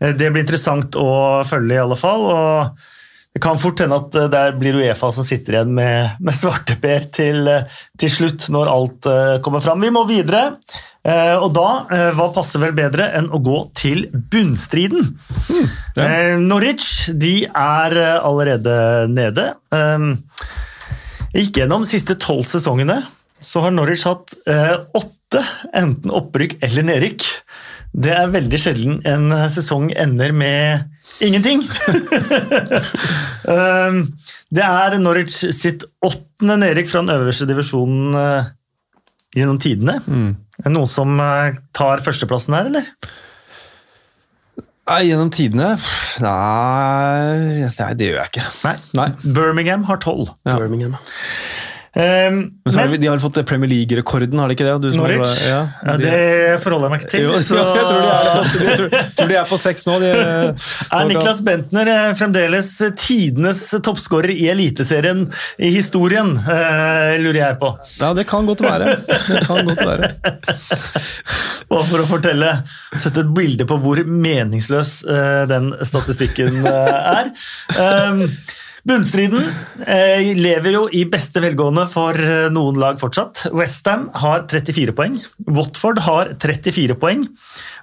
[0.00, 1.12] det blir interessant å
[1.44, 2.24] følge, i alle fall.
[2.32, 2.88] og
[3.32, 7.06] det kan fort hende at eh, det blir Uefa som sitter igjen med, med svarteper
[7.16, 9.80] til, eh, til slutt, når alt eh, kommer fram.
[9.84, 10.50] Vi må videre,
[11.02, 15.08] og da hva passer vel bedre enn å gå til bunnstriden?
[15.96, 16.04] ja.
[16.04, 18.76] Eh, Norwich de er allerede
[19.10, 19.48] nede.
[19.74, 20.04] Eh,
[21.32, 23.00] gikk gjennom de siste tolv sesongene,
[23.42, 24.36] så har Norwich hatt
[24.94, 25.42] åtte
[25.74, 27.26] enten opprykk eller nedrykk.
[27.92, 30.88] Det er veldig sjelden en sesong ender med
[31.24, 31.64] ingenting.
[33.42, 34.04] Um,
[34.54, 38.50] det er Norwich sitt åttende nedrykk fra den øverste divisjonen eh,
[39.34, 39.96] gjennom tidene.
[40.62, 42.86] Er det noen som eh, tar førsteplassen her, eller?
[44.92, 45.72] Nei, Gjennom tidene
[46.22, 48.46] Nei, nei, det gjør jeg ikke.
[48.66, 48.74] Nei.
[48.98, 49.08] Nei.
[49.36, 50.32] Birmingham har tolv.
[50.46, 50.58] Ja.
[50.58, 50.96] Birmingham.
[51.94, 54.76] Um, Men men- de, har fått Premier League-rekorden, har de ikke det?
[54.80, 55.18] Du Norwich?
[55.28, 57.24] glad- Ja, Ja, de- det forholder jeg meg ikke til.
[57.26, 59.98] jo, så jeg tror de er, jeg tror, tror de er på seks nå.
[60.00, 60.12] De,
[60.96, 65.26] er Niklas Bentner eh, fremdeles tidenes toppskårer i Eliteserien
[65.60, 67.74] i historien, uh, lurer jeg på.
[68.00, 68.96] Ja, det kan godt være.
[69.28, 70.14] Det kan godt være.
[71.72, 72.54] Og for å fortelle,
[73.00, 77.32] sette et bilde på hvor meningsløs uh, den statistikken uh, er.
[77.76, 78.24] Um,
[78.82, 79.44] Bunnstriden
[79.86, 83.44] eh, lever jo i beste velgående for eh, noen lag fortsatt.
[83.54, 85.20] Westham har 34 poeng.
[85.46, 87.28] Watford har 34 poeng.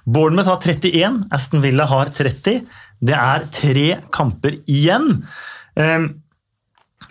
[0.04, 1.22] Bournemouth har 31.
[1.32, 2.66] Aston Villa har 30.
[3.00, 5.22] Det er tre kamper igjen.
[5.80, 6.10] Eh,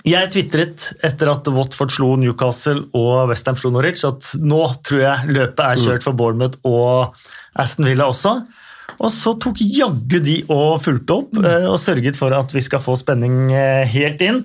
[0.06, 5.34] jeg tvitret etter at Watford slo Newcastle og Westham slo Norwich, at nå tror jeg
[5.34, 7.18] løpet er kjørt for Bournemouth og
[7.60, 8.38] Aston Villa også.
[9.00, 12.84] Og så tok jaggu de og fulgte opp eh, og sørget for at vi skal
[12.84, 14.44] få spenning eh, helt inn.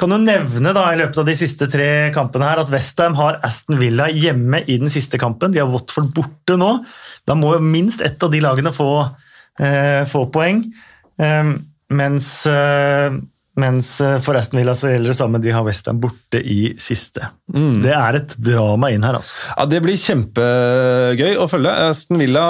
[0.00, 3.38] Kan du nevne da i løpet av de siste tre kampene her at Westham har
[3.46, 5.54] Aston Villa hjemme i den siste kampen.
[5.54, 6.72] De har Watford borte nå.
[7.24, 8.90] Da må jo minst ett av de lagene få,
[9.62, 10.66] eh, få poeng.
[11.18, 11.54] Eh,
[11.94, 13.22] mens eh,
[13.54, 17.28] mens for Aston Villa så gjelder det samme, de har Westham borte i siste.
[17.46, 19.36] Det er et drama inn her, altså.
[19.52, 21.76] Ja, Det blir kjempegøy å følge.
[21.92, 22.42] Aston Villa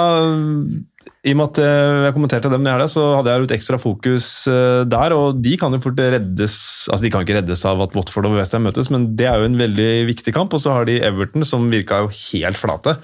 [1.25, 3.79] i og med at eh, jeg kommenterte dem i helga, så hadde jeg litt ekstra
[3.81, 5.15] fokus eh, der.
[5.17, 6.57] Og de kan jo fort reddes
[6.91, 9.49] Altså, de kan ikke reddes av at Watford og Westham møtes, men det er jo
[9.49, 10.53] en veldig viktig kamp.
[10.53, 12.97] Og så har de Everton, som virka jo helt flate.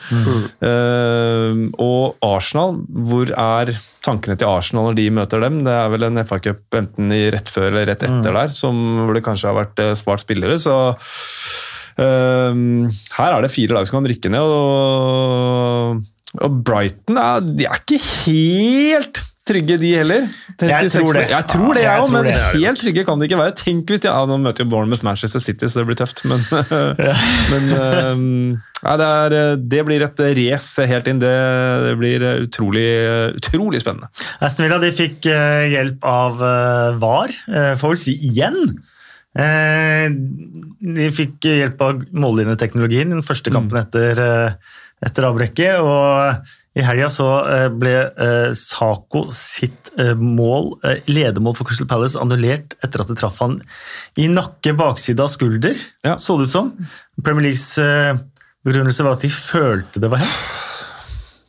[0.61, 2.77] Eh, og Arsenal,
[3.09, 3.73] hvor er
[4.05, 5.63] tankene til Arsenal når de møter dem?
[5.65, 9.17] Det er vel en FA-cup enten i rett før eller rett etter der, som, hvor
[9.17, 10.61] det kanskje har vært spart spillere.
[10.61, 10.77] så
[12.01, 15.99] Uh, her er det fire lag som kan rykke ned, og,
[16.39, 20.27] og Brighton er, de er ikke helt trygge, de heller.
[20.61, 21.23] 36 tror det.
[21.31, 22.35] Jeg tror det, Ja, jeg jeg òg, men det.
[22.61, 23.55] helt trygge kan de ikke være.
[23.57, 26.43] Tenk hvis de ja, Nå møter jo Bournemouth Manchester City, så det blir tøft, men,
[27.51, 28.21] men eh,
[28.85, 31.23] ja, det, er, eh, det blir et race helt inn.
[31.23, 31.33] Det,
[31.87, 32.87] det blir eh, utrolig,
[33.41, 34.11] utrolig spennende.
[34.39, 38.61] Aston Villa de fikk eh, hjelp av eh, VAR, uh, får vel si igjen.
[39.31, 45.79] Eh, de fikk hjelp av mållinjeteknologien i den første kampen etter, uh, etter avbrekket.
[45.81, 50.77] og i helga så eh, ble Saco Sako sitt eh, mål,
[51.11, 53.57] ledermål for Crystal Palace annullert etter at det traff han
[54.15, 55.75] i nakke, bakside av skulder,
[56.07, 56.15] Ja.
[56.15, 56.71] så det ut som.
[57.19, 58.15] Premier Leagues eh,
[58.63, 60.45] begrunnelse var at de følte det var hens.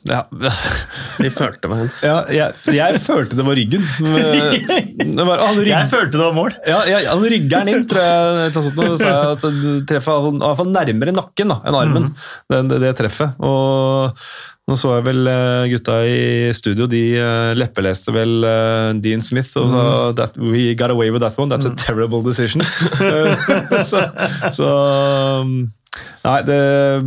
[0.08, 0.24] Ja,
[1.22, 2.00] Vi følte meg hans.
[2.02, 3.84] ja jeg, jeg følte det var ryggen.
[5.12, 6.54] Det var, han rygg, Jeg følte det var mål.
[6.66, 8.54] ja, jeg, han rygger den inn, tror jeg.
[8.54, 9.44] sa jeg at
[9.90, 12.08] treffer i hvert fall nærmere nakken da, enn armen,
[12.50, 13.36] det, det, det treffet.
[13.42, 14.18] Og
[14.70, 19.56] nå så jeg vel eh, gutta i studio, de eh, leppeleste vel eh, Dean Smith
[19.58, 19.82] og sa
[20.18, 22.62] that we got away with that one, that's a terrible decision.
[22.62, 24.04] Eh, så,
[24.54, 24.68] så
[25.42, 25.72] um,
[26.22, 26.58] Nei, det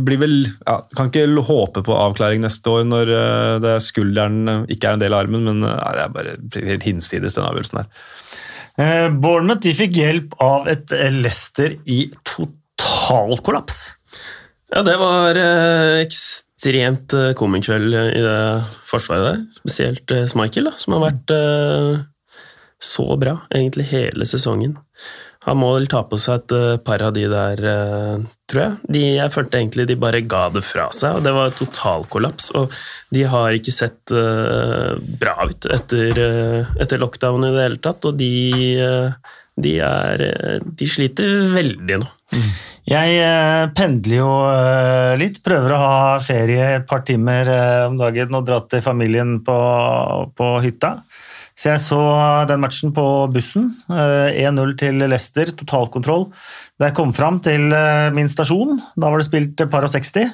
[0.04, 4.42] blir vel ja, Kan ikke håpe på avklaring neste år når eh, det er skulderen
[4.52, 6.36] eh, ikke er en del av armen, men nei, det er bare
[6.68, 8.10] helt hinsides, den avgjørelsen her.
[8.76, 13.86] Eh, Bournemouth de fikk hjelp av et eh, Leicester i total kollaps.
[14.74, 18.40] Ja, det var eh, ekstremt eh, komikveld i det
[18.88, 19.40] forsvaret der.
[19.62, 22.04] Spesielt eh, Smichael, da, som har vært eh,
[22.82, 24.76] så bra egentlig hele sesongen.
[25.46, 28.92] Han må vel ta på seg et eh, par av de der, eh, tror jeg.
[28.96, 32.50] De, jeg følte egentlig de bare ga det fra seg, og det var totalkollaps.
[32.58, 32.74] Og
[33.14, 38.06] de har ikke sett uh, bra ut etter, uh, etter lockdown i det hele tatt,
[38.10, 38.30] og de,
[38.82, 40.24] uh, de, er,
[40.66, 42.10] de sliter veldig nå.
[42.86, 44.30] Jeg eh, pendler jo
[45.18, 47.48] litt, prøver å ha ferie et par timer
[47.88, 49.56] om dagen og dra til familien på,
[50.38, 50.92] på hytta.
[51.56, 51.98] Så jeg så
[52.50, 53.70] den matchen på bussen.
[53.88, 56.26] eh, 1-0 til Leicester, totalkontroll.
[56.78, 60.26] Da jeg kom fram til eh, min stasjon, da var det spilt par og 60.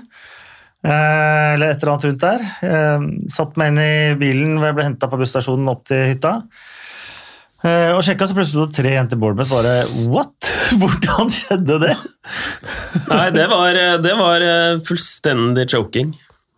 [0.82, 2.46] eh, Eller et eller annet rundt der.
[2.66, 6.34] Eh, Satt meg inn i bilen hvor jeg ble henta på busstasjonen opp til hytta.
[7.62, 9.52] Eh, Og sjekka, så plutselig sto tre jenter Bournemouth.
[9.54, 10.34] Bare what?
[10.82, 11.94] Hvordan skjedde det?
[13.06, 16.10] Nei, det var, det var eh, fullstendig choking,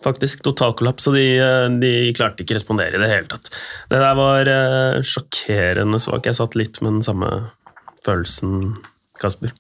[0.05, 0.45] faktisk.
[0.47, 3.53] Totalkollaps, og de, eh, de klarte ikke å respondere i det hele tatt.
[3.91, 6.29] Det der var eh, sjokkerende svak.
[6.29, 7.31] Jeg satt litt med den samme
[8.05, 8.75] følelsen,
[9.21, 9.53] Kasper.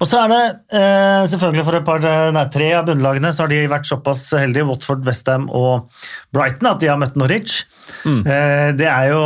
[0.00, 0.40] Og så er det
[0.74, 4.24] eh, selvfølgelig for et par, eh, nei, tre av bunnlagene så har de vært såpass
[4.34, 5.86] heldige, Watford, Westham og
[6.34, 7.60] Brighton, at de har møtt Norwich.
[8.02, 9.22] Eh, det er jo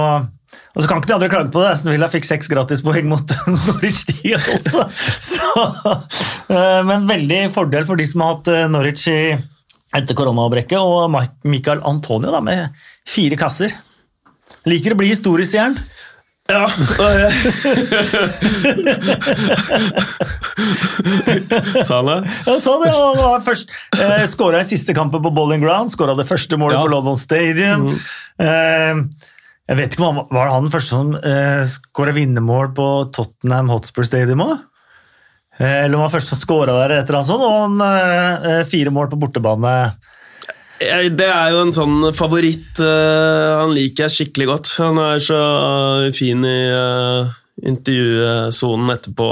[0.70, 1.70] og så kan ikke de andre klage på det.
[1.72, 4.85] Aston Villa fikk seks gratispoeng mot Norwich, de også.
[5.33, 5.64] Så,
[6.52, 9.22] eh, men veldig fordel for de som har hatt Norwich i,
[9.96, 11.11] etter koronabrekket, og
[11.44, 12.68] Michael Antonio da, med
[13.11, 13.70] fire kasser.
[14.68, 15.76] Liker å bli historisk jern.
[16.50, 16.66] Ja,
[21.87, 22.18] Sa han det?
[22.46, 26.14] Ja, sa det, han var først eh, Skåra i siste kampen på Bowling Ground, skåra
[26.18, 26.83] det første målet Ja.
[26.85, 27.88] på London Stadium.
[28.40, 28.94] Eh,
[29.70, 33.70] jeg vet ikke om han var han den første som eh, skåra vinnermål på Tottenham
[33.70, 34.57] Hotspur Stadium òg?
[35.58, 38.62] Eh, eller om han var først som skåra der, etter han sånn, og han eh,
[38.68, 39.74] fire mål på bortebane.
[40.80, 44.70] Det er jo en sånn favoritt eh, Han liker jeg skikkelig godt.
[44.80, 45.40] Han er så
[46.16, 46.60] fin i
[47.68, 49.28] intervjusonen etterpå.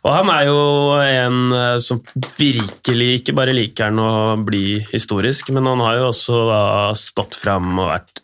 [0.00, 0.60] Og han er jo
[1.04, 2.00] en eh, som
[2.38, 6.62] virkelig ikke bare liker han å bli historisk, men han har jo også da
[6.96, 8.22] stått fram og vært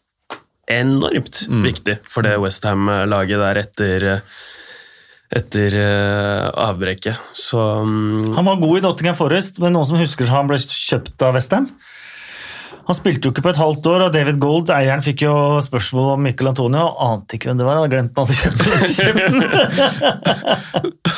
[0.72, 4.38] enormt viktig for det Westham-laget der etter eh,
[5.34, 7.18] etter uh, avbrekket.
[7.34, 11.26] Så um, Han var god i Nottingham Forest, men noen som husker han ble kjøpt
[11.26, 11.70] av Westham?
[12.86, 15.34] Han spilte jo ikke på et halvt år, og David Gold, eieren, fikk jo
[15.64, 16.84] spørsmål om Michael Antonio.
[16.86, 18.60] og Ante ikke hvem det var, han hadde glemt han hadde kjøpt,
[19.00, 20.92] kjøpt den.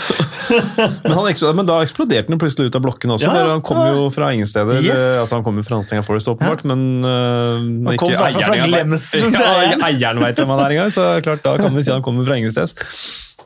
[0.49, 3.29] Men, han men da eksploderte han plutselig ut av blokkene også.
[3.29, 4.81] Ja, Han kom jo fra ingen steder.
[4.85, 4.97] Yes.
[4.97, 7.59] Eh, Altså Han kom jo fra Nottingham Forest, åpenbart, men uh,
[7.91, 9.87] Han kom fra- fra glemselen til Ja, eieren.
[9.89, 12.39] eieren veit hvem han er engang, så klart da kan vi si han kommer fra
[12.41, 12.75] ingensteds.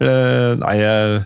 [0.03, 1.23] Uh, nei, uh,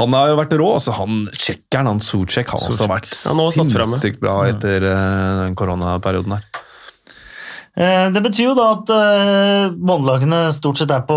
[0.00, 0.68] han har jo vært rå.
[0.78, 3.92] Altså, han Tsjekkeren, han Socek, har også vært Han har også stått fremme.
[3.98, 6.46] sinnssykt bra etter uh, den koronaperioden her.
[7.76, 11.16] Eh, Det betyr jo da at eh, båndlagene stort sett er på,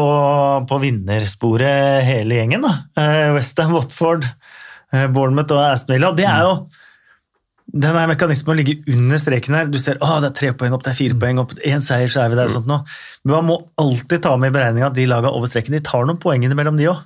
[0.67, 2.65] på vinnersporet hele gjengen.
[2.99, 4.27] Eh, Westham, Watford,
[4.91, 6.11] eh, Bournemouth og Aston Villa.
[6.17, 6.53] Det er jo
[7.69, 9.67] den der mekanismen å ligge under streken her.
[9.69, 12.09] Du ser å, det er tre poeng opp, det er fire poeng opp, én seier,
[12.09, 12.49] så er vi der.
[12.49, 12.79] og sånt nå.
[13.23, 16.07] Men man må alltid ta med i beregninga at de laga over streken de tar
[16.09, 17.05] noen poeng innimellom, de òg.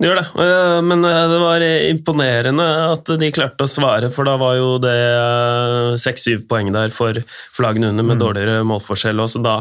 [0.00, 4.26] Det gjør det, Eh, men eh, det var imponerende at de klarte å svare, for
[4.26, 7.20] da var jo det eh, seks-syv poeng der for,
[7.62, 9.22] lagene under med dårligere målforskjell.
[9.22, 9.60] Og så da,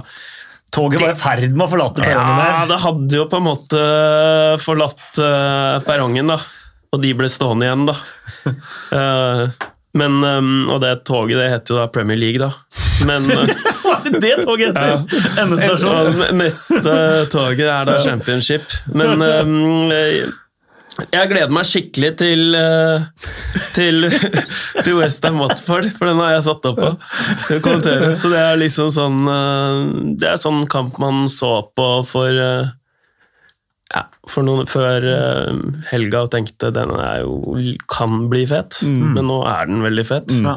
[0.72, 2.54] Toget var i ferd med å forlate perrongen der.
[2.56, 3.84] Ja, det hadde jo på en måte
[4.64, 5.20] forlatt
[5.86, 6.40] perrongen, da.
[6.92, 8.00] Og de ble stående igjen, da.
[8.92, 9.44] Eh,
[10.00, 10.14] men,
[10.72, 12.50] og det toget det heter jo da Premier League, da.
[13.06, 13.52] Men eh,
[14.08, 15.04] er det toget heter?
[15.44, 16.22] Endestasjon.
[16.40, 16.96] neste
[17.34, 18.66] toget er da Championship.
[18.96, 19.92] Men um,
[21.10, 23.06] jeg gleder meg skikkelig til, eh,
[23.74, 24.06] til,
[24.84, 26.92] til Westham Watford, for den har jeg satt opp på.
[27.48, 27.80] Skal.
[28.20, 29.80] Så det er liksom sånn eh,
[30.20, 32.38] Det er sånn kamp man så på for
[33.92, 35.04] ja, for noen, før
[35.90, 37.58] helga og tenkte den er jo,
[37.92, 40.32] kan bli fet, men nå er den veldig fet.
[40.40, 40.54] Ja.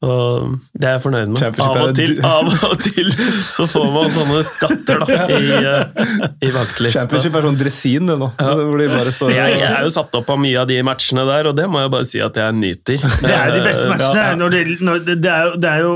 [0.00, 1.42] Og det er jeg fornøyd med.
[1.60, 3.10] Av og, til, av og til
[3.52, 6.06] så får man sånne skatter da, i, eh,
[6.48, 7.02] i vaktlista.
[7.02, 8.30] Championship er sånn dresin, det nå.
[8.40, 11.26] Det blir bare så Jeg, jeg er jo satt opp av mye av de matchene
[11.28, 13.04] der, og det må jeg bare si at jeg nyter.
[13.20, 14.24] Det er de beste Eh, matchene.
[14.24, 14.38] ja.
[14.40, 15.92] Når det, når det, det, er det er jo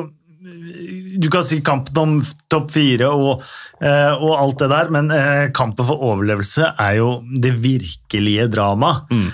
[1.20, 2.14] Du kan si kampen om
[2.50, 3.44] topp fire og,
[3.80, 7.08] eh, og alt det der, men eh, kampen for overlevelse er jo
[7.42, 9.10] det virkelige dramaet.
[9.14, 9.30] Mm.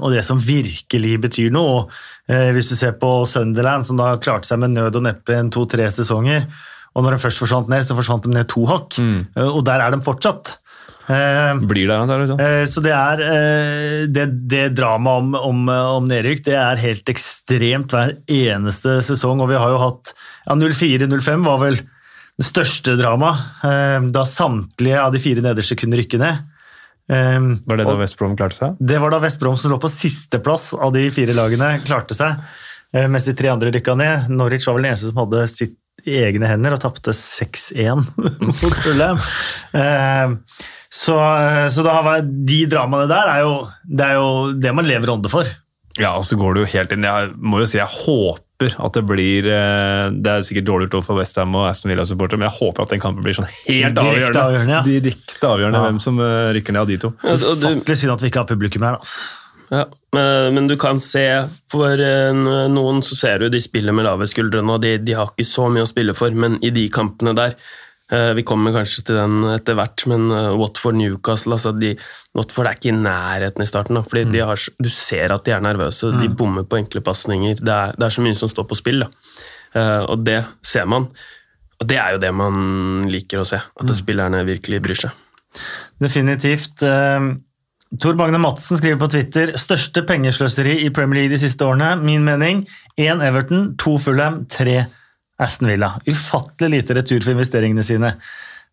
[0.00, 1.72] og det som virkelig betyr noe.
[1.82, 1.90] Og,
[2.32, 5.50] eh, hvis du ser på Sunderland, som da klarte seg med nød og neppe en
[5.52, 6.46] to-tre sesonger,
[6.92, 8.96] og når de først forsvant ned, så forsvant de ned to hakk.
[8.98, 9.28] Mm.
[9.36, 10.58] og der er de fortsatt.
[11.08, 12.40] Eh, Blir det der, liksom.
[12.40, 15.64] Eh, Så det er eh, det, det dramaet om, om,
[15.98, 19.42] om nedrykk, det er helt ekstremt hver eneste sesong.
[19.42, 20.12] Og vi har jo hatt
[20.46, 25.98] ja, 04-05 var vel det største dramaet, eh, da samtlige av de fire nederste kunne
[26.00, 26.48] rykke ned.
[27.12, 28.76] Var det da West Brom klarte seg?
[28.80, 32.38] det var da West Brom som lå på sisteplass av de fire lagene, klarte seg.
[32.94, 34.30] eh, Mens de tre andre rykka ned.
[34.32, 35.74] Norwich var vel den eneste som hadde sitt
[36.06, 38.02] i egne hender og tapte 6-1
[38.46, 39.20] mot Fulham.
[39.74, 40.36] Eh,
[40.92, 41.14] Så,
[41.72, 43.52] så da har vi- de dramaene der er jo
[43.88, 45.46] det, er jo det man lever ånde for.
[45.96, 47.04] Ja, og så går det jo helt inn.
[47.08, 50.98] Jeg må jo si jeg håper at det blir eh, Det er sikkert dårlig gjort
[51.00, 54.04] overfor Westham og Aston Villa-supportere, men jeg håper at den kampen blir sånn helt Direkte
[54.04, 54.44] avgjørende.
[54.44, 54.82] avgjørende, ja.
[54.86, 55.86] Direkte avgjørende Ja.
[55.88, 57.12] hvem som eh, rykker ned av de to.
[57.24, 59.00] Ja, Ufattelig synd at vi ikke har publikum her.
[59.00, 59.16] Altså.
[59.72, 59.84] ja,
[60.16, 61.24] men, men du kan se
[61.72, 65.32] For eh, noen så ser du de spiller med lave skuldre nå, de, de har
[65.32, 67.56] ikke så mye å spille for, men i de kampene der
[68.12, 71.94] eh, Vi kommer kanskje til den etter hvert, men eh, Watford Newcastle altså de,
[72.38, 73.98] Watford er ikke i nærheten i starten.
[73.98, 77.58] Da, fordi de har, du ser at de er nervøse, de bommer på enkle pasninger.
[77.60, 79.10] Det, det er så mye som står på spill, da.
[79.76, 81.08] Eh, og det ser man.
[81.80, 85.24] Og det er jo det man liker å se, at spillerne virkelig bryr seg.
[86.02, 86.84] Definitivt.
[86.86, 87.32] Eh,
[88.00, 91.90] Tor Magne Madsen skriver på Twitter største pengesløseri i Premier League de siste årene.
[92.00, 92.62] Min mening
[92.96, 94.86] én Everton, to Fulham, tre
[95.42, 95.90] Aston Villa.
[96.08, 98.14] Ufattelig lite retur for investeringene sine.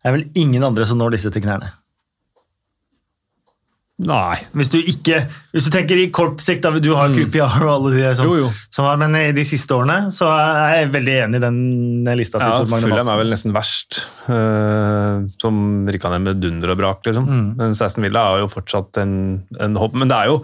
[0.00, 1.68] Det er vel ingen andre som når disse til knærne.
[4.00, 4.36] Nei.
[4.56, 5.18] Hvis du, ikke,
[5.52, 8.30] hvis du tenker i kort sikt, da, du har QPR og alle de som, Mm.
[8.30, 8.50] Jo, jo.
[8.72, 11.58] som har, men i de siste årene så er jeg veldig enig i den
[12.16, 16.40] lista til Ja, Tor Magne Fulham er vel nesten verst, eh, som rykka ned med
[16.42, 17.26] dunder og brak, liksom.
[17.28, 17.48] Mm.
[17.60, 19.14] Mens Aston Villa har jo fortsatt en,
[19.60, 19.92] en hopp.
[19.98, 20.40] Men det er jo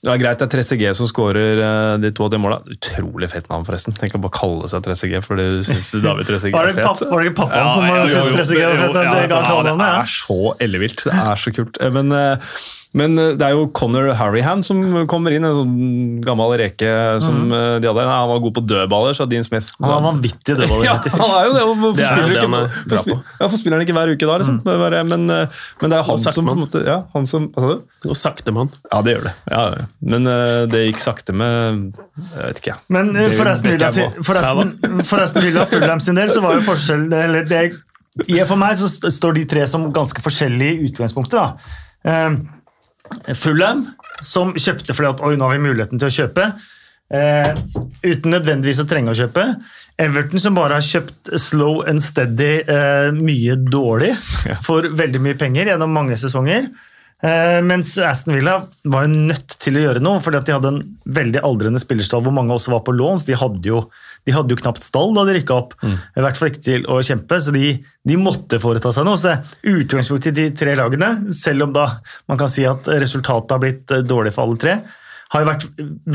[0.00, 2.56] det er greit det er 3CG som skårer eh, de to av de måla.
[2.72, 3.92] Utrolig fett navn, forresten.
[3.96, 7.02] Tenk å bare kalle seg 3CG fordi du syns David 3CG er fet.
[7.10, 8.36] var det ikke pappaen Ja, som syntes jo.
[8.38, 8.96] Trezeguet var fett?
[8.96, 11.04] Ja, Det ja, det er så ellevilt.
[11.04, 11.80] Det er så kult.
[11.84, 12.54] Eh, Men, eh,
[12.92, 15.74] men eh, det er jo Conor Harryhan som kommer inn, en sånn
[16.24, 16.88] gammel reke
[17.22, 17.54] som mm.
[17.82, 18.06] de hadde.
[18.10, 19.70] Han var god på dødballer, sa Dean Smith.
[19.78, 21.64] Han var vanvittig dødballer, Ja, han er jo det.
[21.68, 23.16] Hvorfor Det er spiller det ikke- er bra på.
[23.40, 24.38] Ja, for spiller han ikke hver uke da?
[24.42, 24.58] Liksom?
[24.66, 27.76] Det er Men, eh, men det er han som måte ja, han som, hva sa
[27.78, 28.08] du?
[28.10, 28.72] Og sakte mann.
[28.90, 29.34] Ja, det gjør det.
[29.52, 29.64] Ja.
[30.00, 30.26] Men
[30.72, 32.78] det gikk sakte med Jeg vet ikke.
[32.88, 34.24] Men forresten, Det for Villa, jeg sin- på.
[34.24, 37.62] for Aston- for Aston Villa Fulham sin del så var jo forskjell eller det,
[38.48, 41.38] For meg så står de tre som ganske forskjellige i utgangspunktet.
[41.38, 41.54] da.
[42.04, 42.30] Eh,
[43.38, 43.86] Fulham,
[44.24, 46.50] som kjøpte fordi at oi, nå har vi muligheten til å kjøpe.
[47.10, 47.48] Eh,
[48.06, 49.46] uten nødvendigvis å trenge å kjøpe.
[50.00, 54.12] Everton som bare har kjøpt slow and steady eh, mye dårlig
[54.66, 56.70] for veldig mye penger gjennom mange sesonger.
[57.20, 58.54] Eh, mens Aston Villa
[58.88, 62.22] var jo nødt til å gjøre noe, fordi at de hadde en veldig aldrende spillerstall
[62.24, 63.26] hvor mange også var på låns.
[63.28, 63.82] De hadde jo,
[64.24, 67.00] de hadde jo knapt stall da de rykka opp, i hvert fall ikke til å
[67.04, 67.74] kjempe, så de,
[68.08, 69.20] de måtte foreta seg noe.
[69.20, 71.90] Så det er utgangspunktet i de tre lagene, selv om da
[72.30, 74.78] man kan si at resultatet har blitt eh, dårlig for alle tre,
[75.30, 75.64] har jo vært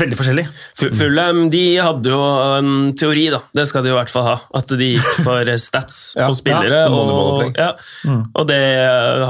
[0.02, 0.44] veldig forskjellig.
[0.76, 2.18] Fu- Fulham de hadde jo
[2.58, 3.40] en teori, da.
[3.56, 4.34] Det skal de jo i hvert fall ha.
[4.60, 6.82] At de gikk for stats Ja, på spillere.
[6.84, 7.70] ja, og, ja.
[8.04, 8.22] mm.
[8.36, 8.60] og det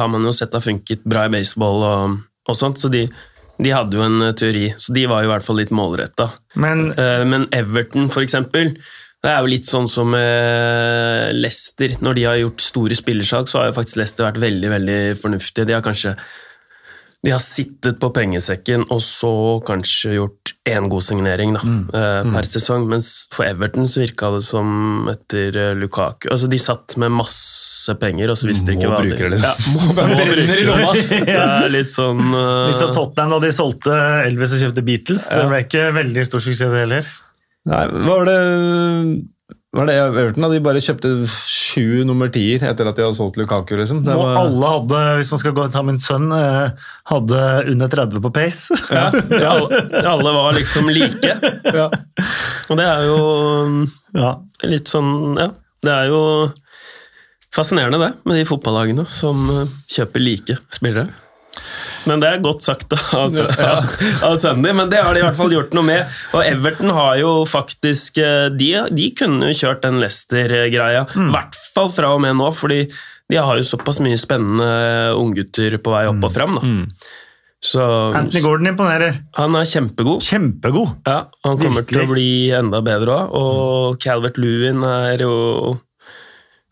[0.01, 2.18] har man jo sett har funket bra i baseball og,
[2.51, 3.05] og sånt, så de,
[3.62, 4.68] de hadde jo en teori.
[4.76, 6.32] Så de var jo i hvert fall litt målretta.
[6.59, 8.74] Men Eh, Men Everton, for eksempel,
[9.24, 11.95] det er jo litt sånn som eh, Leicester.
[12.05, 15.66] Når de har gjort store spillersalg, så har jo faktisk Leicester vært veldig veldig fornuftige.
[15.70, 16.12] De har kanskje
[17.24, 19.30] de har sittet på pengesekken og så
[19.66, 21.88] kanskje gjort én god signering da, Mm.
[21.94, 26.58] eh, per sesong, mens for Everton så virka det som etter eh, Lukaku Altså, de
[26.62, 29.46] satt med masse penger, og så visste de ikke hva bruker, de det, eller?
[29.48, 31.20] Ja, må, må bruke det.
[31.26, 32.66] Det er litt sånn uh...
[32.70, 33.96] Litt som Tottenham da de solgte
[34.26, 35.26] Elvis og kjøpte Beatles.
[35.32, 37.08] Det ble ikke veldig stor suksess, det heller.
[37.66, 38.38] Nei, var det
[39.77, 40.49] var det Everton da?
[40.53, 43.74] De bare kjøpte sju nummer tier etter at de hadde solgt Lukaku.
[43.79, 44.01] liksom.
[44.07, 46.70] Det Og var, alle hadde, hvis man skal gå og ta min sønn, eh,
[47.12, 47.43] hadde
[47.74, 48.79] under 30 på pace.
[48.91, 49.11] ja,
[49.53, 51.35] alle, alle var liksom like.
[51.81, 51.89] ja.
[52.70, 53.20] Og det er jo
[54.16, 54.33] Ja.
[54.64, 55.51] litt sånn Ja,
[55.87, 56.22] det er jo
[57.55, 61.09] fascinerende, det, med de fotballagene som eh, kjøper like spillere.
[62.07, 63.90] Men det er godt sagt av, av,
[64.28, 66.16] av Sunday, men det har de i hvert fall gjort noe med.
[66.36, 71.59] Og Everton har jo faktisk eh, De, de kunne jo kjørt den Leicester-greia, i hvert
[71.74, 72.84] fall fra og med nå, fordi
[73.26, 74.68] de har jo såpass mye spennende
[75.18, 76.59] unggutter på vei opp og fram.
[76.61, 77.07] Da.
[77.66, 77.82] Så
[78.14, 79.16] Anthony Gordon imponerer.
[79.34, 80.20] han er kjempegod.
[80.22, 80.92] Kjempegod.
[81.09, 85.34] Ja, han kommer til å bli enda bedre òg, og Calvert Lewin er jo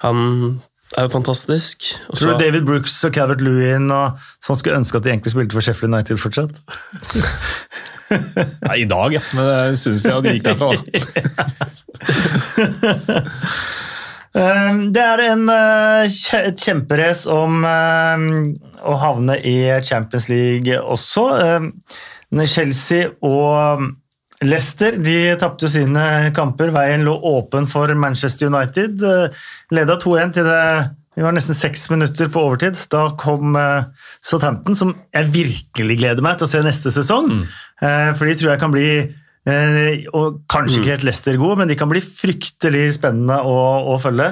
[0.04, 0.60] Han
[0.98, 1.86] er jo fantastisk.
[2.08, 5.32] Også, Tror du David Brooks og Calvert Lewin og sånn skulle ønske at de egentlig
[5.34, 6.52] spilte for Sheffield United fortsatt?
[8.68, 9.22] Nei, I dag, ja.
[9.34, 10.68] Men det syns jeg de gikk derfra.
[10.74, 10.80] da.
[14.34, 18.24] Eh, Det er en, eh, et kjemperace om eh,
[18.82, 19.52] å havne i
[19.86, 21.22] Champions League også.
[21.38, 21.68] Eh,
[22.50, 23.84] Chelsea og
[24.44, 26.04] Leicester de tapte sine
[26.36, 26.72] kamper.
[26.74, 29.02] Veien lå åpen for Manchester United.
[29.02, 30.68] Eh, Leda 2-1 til det
[31.14, 32.78] vi var nesten seks minutter på overtid.
[32.90, 33.84] Da kom eh,
[34.24, 37.30] Southampton, som jeg virkelig gleder meg til å se neste sesong.
[37.30, 37.44] Mm.
[38.18, 38.88] For de tror jeg kan bli
[39.44, 43.56] Eh, og kanskje ikke helt Leicester gode, men de kan bli fryktelig spennende å,
[43.92, 44.30] å følge.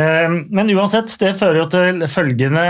[0.00, 2.66] Eh, men uansett, det fører jo til følgende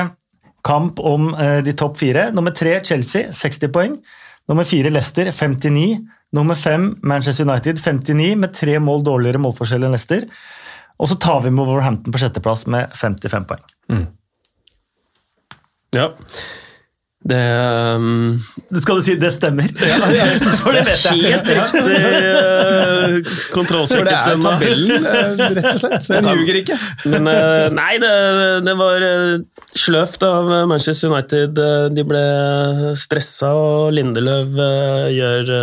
[0.67, 2.29] kamp om eh, de topp fire.
[2.37, 3.99] Nummer tre Chelsea, 60 poeng.
[4.51, 5.99] Nummer fire Leicester, 59.
[6.37, 10.27] Nummer fem Manchester United, 59, med tre mål dårligere målforskjell enn Leicester.
[11.01, 13.63] Og så tar vi med Wolverhampton på sjetteplass med 55 poeng.
[15.97, 16.13] Ja.
[17.21, 17.39] Det
[18.01, 18.39] um,
[18.81, 19.69] Skal du si det stemmer?
[20.63, 21.35] For det vet jeg.
[21.35, 23.19] Helt riktig uh,
[23.53, 26.09] For det er tabellen, eh, rett og slett.
[26.09, 26.79] Den ljuger ikke.
[27.13, 28.15] Men uh, nei, det,
[28.65, 29.07] det var
[29.77, 31.61] sløvt av Manchester United.
[31.93, 32.25] De ble
[32.97, 34.57] stressa, og Lindeløv
[35.13, 35.55] gjør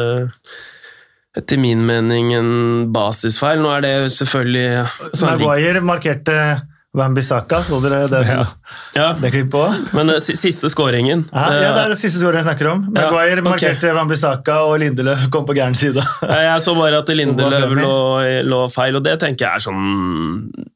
[1.38, 2.52] etter min mening en
[2.94, 3.62] basisfeil.
[3.62, 6.38] Nå er det selvfølgelig Maguire markerte
[6.98, 8.22] Wambisaka, så dere det,
[8.98, 9.64] ja, det klippet på?
[9.98, 12.86] Men eh, siste skåringen Ja, ja, det er det siste skåringen jeg snakker om.
[12.92, 13.50] Ja, Maguire ok.
[13.52, 16.04] markerte Wambisaka, og Lindeløf kom på gæren side.
[16.28, 18.00] Eh, Jeg så bare at Lindeløv lå,
[18.48, 20.74] lå feil, og det tenker jeg er sånn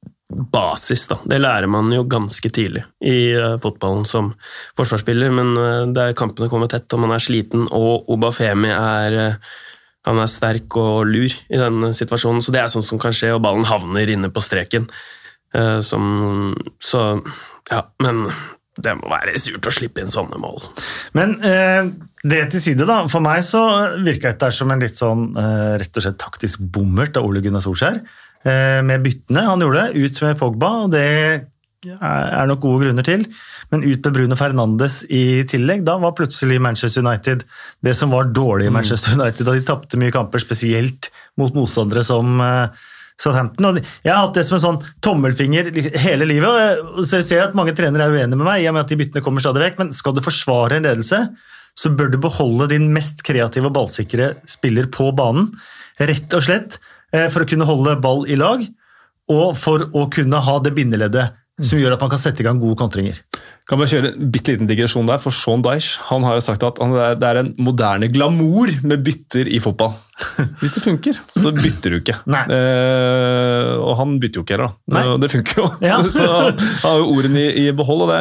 [0.51, 1.17] basis, da.
[1.25, 4.31] Det lærer man jo ganske tidlig i uh, fotballen som
[4.79, 9.49] forsvarsspiller, men uh, der kampene kommer tett, og man er sliten, og Obafemi er eh,
[10.07, 13.35] han er sterk og lur i den situasjonen, så det er sånn som kan skje,
[13.35, 14.87] og ballen havner inne på streken.
[15.57, 17.05] Eh, som, så
[17.71, 18.23] ja, men
[18.81, 20.63] det må være surt å slippe inn sånne mål.
[21.17, 21.91] Men eh,
[22.23, 23.01] det til side, da.
[23.11, 23.61] For meg så
[24.01, 27.63] virka dette som en litt sånn eh, rett og slett taktisk bommert av Ole Gunnar
[27.65, 28.01] Solskjær.
[28.41, 31.07] Eh, med byttene han gjorde, ut med Pogba, og det
[31.81, 33.25] er nok gode grunner til.
[33.73, 35.83] Men ut med Bruno Fernandes i tillegg.
[35.87, 37.43] Da var plutselig Manchester United
[37.83, 39.47] det som var dårlig i Manchester United.
[39.47, 41.09] Da de tapte mye kamper, spesielt
[41.41, 42.87] mot motstandere som eh,
[43.19, 43.69] Southampton.
[43.69, 45.71] Og jeg har hatt det som en sånn tommelfinger
[46.03, 46.81] hele livet.
[46.81, 48.93] og så ser jeg at Mange trenere er uenige med meg, i og med at
[48.93, 51.21] de byttene kommer stadig vekk, men skal du forsvare en ledelse,
[51.77, 55.51] så bør du beholde din mest kreative og ballsikre spiller på banen.
[56.01, 56.79] Rett og slett
[57.13, 58.63] eh, for å kunne holde ball i lag,
[59.31, 62.59] og for å kunne ha det bindeleddet som gjør at man kan sette i gang
[62.59, 63.21] gode kontringer.
[63.69, 66.63] Kan bare kjøre en bitte liten digresjon der, for Sean Dyche han har jo sagt
[66.67, 69.93] at han, det er- en moderne glamour med bytter i fotball.
[70.61, 72.17] Hvis det funker, så bytter du ikke.
[72.27, 74.97] Eh, og han bytter jo ikke heller, da.
[74.97, 75.15] Nei.
[75.23, 75.67] Det funker jo.
[75.81, 75.95] Ja.
[76.13, 78.03] så han har jo ordene i, i behold.
[78.05, 78.19] Og det.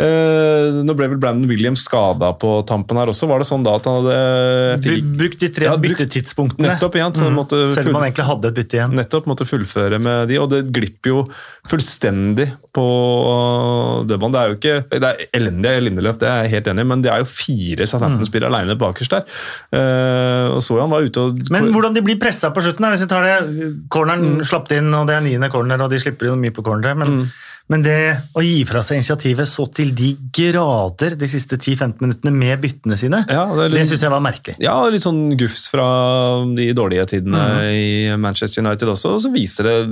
[0.00, 3.28] Eh, nå ble vel Brandon Williams skada på tampen her også.
[3.30, 6.70] Var det sånn da at han hadde fikk Brukt de tre Ja, byttetidspunktene.
[6.70, 7.36] Nettopp, igjen, så Mm.
[7.42, 8.94] måtte Selv om han egentlig hadde et bytte igjen.
[8.98, 11.20] Nettopp måtte fullføre med de, og det glipper jo
[11.68, 12.84] fullstendig på
[14.08, 14.32] dødbanen.
[14.34, 17.02] Det er jo ikke Det er elendig Lindeløf, det er jeg helt enig i, men
[17.04, 19.24] det er jo fire Southampton-spillere alene bakerst der.
[19.74, 22.94] Uh, og så han var ute og Men hvordan de blir pressa på slutten, her,
[22.96, 24.44] hvis vi tar det Corneren Mm.
[24.48, 26.94] slapp inn, og det er niende corner, og de slipper jo mye på cornere.
[26.96, 27.26] Men, Mm.
[27.72, 27.98] Men det
[28.36, 32.98] å gi fra seg initiativet så til de grader de siste 10-15 minuttene med byttene
[33.00, 34.56] sine, Ja, det er det syns jeg var merkelig.
[34.60, 35.86] Ja, litt sånn gufs fra
[36.56, 37.40] de dårlige tidene
[37.72, 37.86] i
[38.20, 39.14] Manchester United også.
[39.16, 39.88] Og så viser det jeg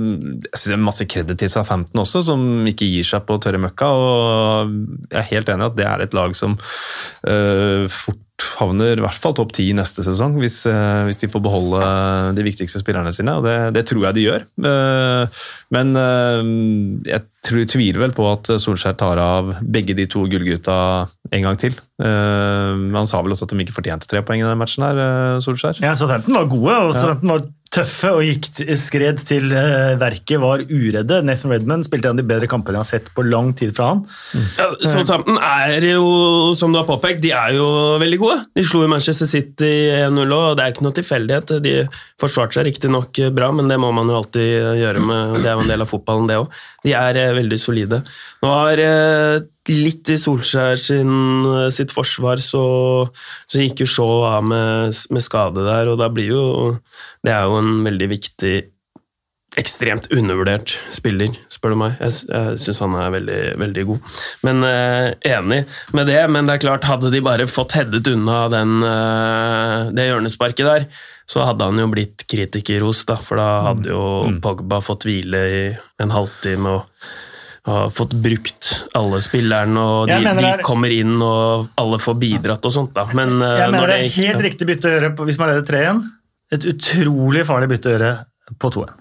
[0.53, 3.89] synes det er masse kreditt til Southampton også, som ikke gir seg på tørre møkka.
[3.89, 4.77] og
[5.09, 6.59] Jeg er helt enig i at det er et lag som
[7.25, 8.21] øh, fort
[8.59, 11.81] havner i hvert fall topp ti neste sesong, hvis, eh, hvis, de får beholde
[12.37, 13.37] de viktigste spillerne sine.
[13.39, 14.45] og Det, det tror jeg de gjør.
[14.69, 15.41] Eh,
[15.75, 16.51] men eh,
[17.09, 20.77] jeg tror, tviler vel på at Solskjær tar av begge de to gullgutta
[21.33, 21.75] en gang til.
[22.03, 25.79] Han sa vel også at de ikke fortjente tre poeng i den matchen her, Solskjær.
[25.83, 28.47] Ja, Southampton var gode, og Southampton var tøffe og gikk
[28.79, 31.21] skred til uh, verket, var uredde.
[31.25, 33.93] Nathan Redman spilte en av de bedre kampene jeg har sett på lang tid fra
[33.93, 34.03] han.
[34.33, 34.47] Mm.
[34.59, 36.05] Ja, Southampton er jo,
[36.59, 37.67] som du har påpekt, de er jo
[38.01, 38.39] veldig gode.
[38.57, 39.71] De slo jo Manchester City
[40.03, 41.55] 1-0, og det er ikke noe tilfeldighet.
[41.65, 41.75] De
[42.21, 45.65] forsvarte seg riktignok bra, men det må man jo alltid gjøre med Det er jo
[45.65, 46.61] en del av fotballen, det òg.
[46.85, 48.03] De er uh, veldig solide.
[48.43, 49.41] Nå har uh,
[49.71, 51.13] litt i Solskjær sin,
[51.71, 52.63] sitt forsvar, så,
[53.47, 56.45] så gikk jo Shaw av med, med, skade der, og da blir jo
[57.23, 58.55] Det er jo en veldig viktig
[59.53, 61.99] Ekstremt undervurdert spiller, spør du meg.
[62.01, 64.15] Jeg, jeg syns han er veldig, veldig god.
[64.47, 65.59] Men eh, Enig
[65.93, 70.07] med det, men det er klart, hadde de bare fått headet unna den, eh, det
[70.07, 70.87] hjørnesparket der,
[71.29, 74.41] så hadde han jo blitt kritikerros, da, for da hadde jo mm.
[74.41, 75.61] Pogba fått hvile i
[76.01, 76.73] en halvtime.
[76.73, 77.13] og
[77.63, 82.65] har fått brukt alle spillerne, og de, de er, kommer inn og alle får bidratt
[82.67, 82.91] og sånt.
[82.95, 83.05] da.
[83.15, 84.43] Men, jeg mener det er helt ja.
[84.49, 86.03] riktig bytte å gjøre hvis man leder 3-1.
[86.53, 88.11] Et utrolig farlig bytte å gjøre
[88.59, 88.99] på 2-1.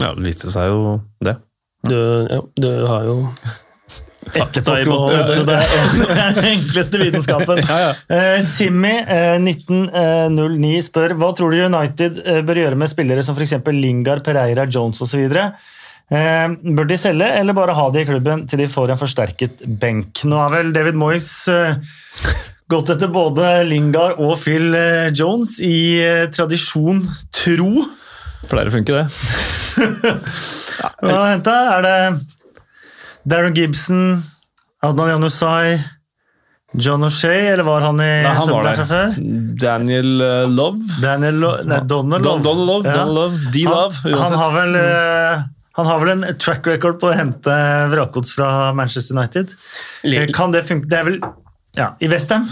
[0.00, 1.36] Ja, det viste seg jo det.
[1.82, 1.98] Du,
[2.30, 3.16] ja, du har jo
[4.36, 5.44] fakta i behold.
[5.48, 7.60] Det er den enkleste vitenskapen.
[7.70, 7.92] ja, ja.
[8.06, 13.36] Uh, Simmi, uh, 1909, spør hva tror du United uh, bør gjøre med spillere som
[13.36, 13.58] f.eks.
[13.74, 15.26] Lingard, Pereira, Jones osv.?
[16.12, 19.62] Eh, bør de selge, eller bare ha de i klubben til de får en forsterket
[19.80, 20.24] benk?
[20.28, 21.78] Nå har vel David Moyes eh,
[22.72, 26.02] gått etter både Lingard og Phil eh, Jones i
[26.34, 27.00] tradisjon
[27.32, 27.86] tro.
[28.50, 29.06] Pleier å funke, det.
[31.00, 31.56] Hva har henta?
[31.78, 31.96] Er det
[33.28, 34.20] Darren Gibson,
[34.84, 35.78] Adnan Janusai,
[36.72, 38.84] John O'Shay, eller var han i Nei, han var der.
[38.88, 39.16] før?
[39.60, 41.00] Daniel uh, Love.
[41.02, 42.42] Daniel Lo nei, Donald Love.
[42.42, 42.94] Don, Don Love, ja.
[42.96, 43.50] Donald Love.
[43.52, 44.22] D-Love, uansett.
[44.22, 45.44] Han har vel uh,
[45.78, 47.54] han har vel en track record på å hente
[47.92, 49.54] vrakgods fra Manchester United.
[50.36, 50.90] Kan det funke?
[50.90, 51.18] Det er vel
[51.78, 52.50] ja, i Westham?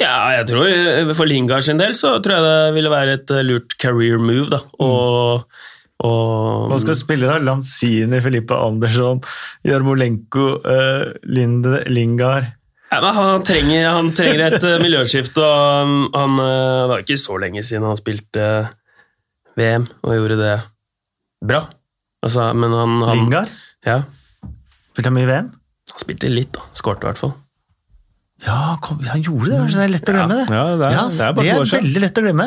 [0.00, 3.32] Ja, jeg tror eh, for Lingard sin del så tror jeg det ville være et
[3.34, 4.48] eh, lurt career move.
[4.52, 5.46] da, og,
[6.04, 7.40] og Hva skal spille, da?
[7.44, 9.20] Lanzini, Filippe Andersson,
[9.66, 12.48] Jarmolenko, uh, Linde, Lingard
[12.90, 17.36] ja, han, trenger, han, trenger, et miljøskifte, miljøskift, og um, han Det var ikke så
[17.38, 18.46] lenge siden han spilte
[19.60, 20.56] VM og gjorde det
[21.46, 21.60] bra.
[22.26, 23.54] Altså, men han, han Lingard?
[23.86, 24.02] Ja.
[24.92, 25.52] Spilte han mye i VM?
[25.94, 26.66] Han spilte litt, da.
[26.76, 27.34] Skårte i hvert fall.
[28.44, 29.64] Ja, kom, han gjorde det!
[29.74, 30.46] Det er lett å glemme det.
[30.48, 32.46] Ja, det er, ja, det er, det er veldig lett å glemme.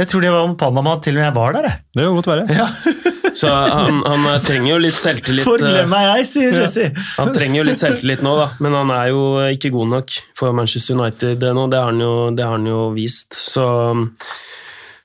[0.00, 1.66] Jeg tror det var om Panama til og med jeg var der.
[1.68, 1.80] Jeg.
[1.92, 2.46] Det kan godt være.
[2.56, 2.68] Ja.
[3.42, 5.44] Så han, han, trenger jo litt selvtillit.
[5.44, 6.88] Forglem meg jeg, sier Jesse.
[6.92, 7.04] Ja.
[7.18, 8.48] Han trenger jo litt selvtillit nå, da.
[8.64, 9.22] Men han er jo
[9.52, 11.66] ikke god nok for Manchester United nå.
[11.72, 13.36] Det har han jo, det har han jo vist.
[13.36, 13.66] Så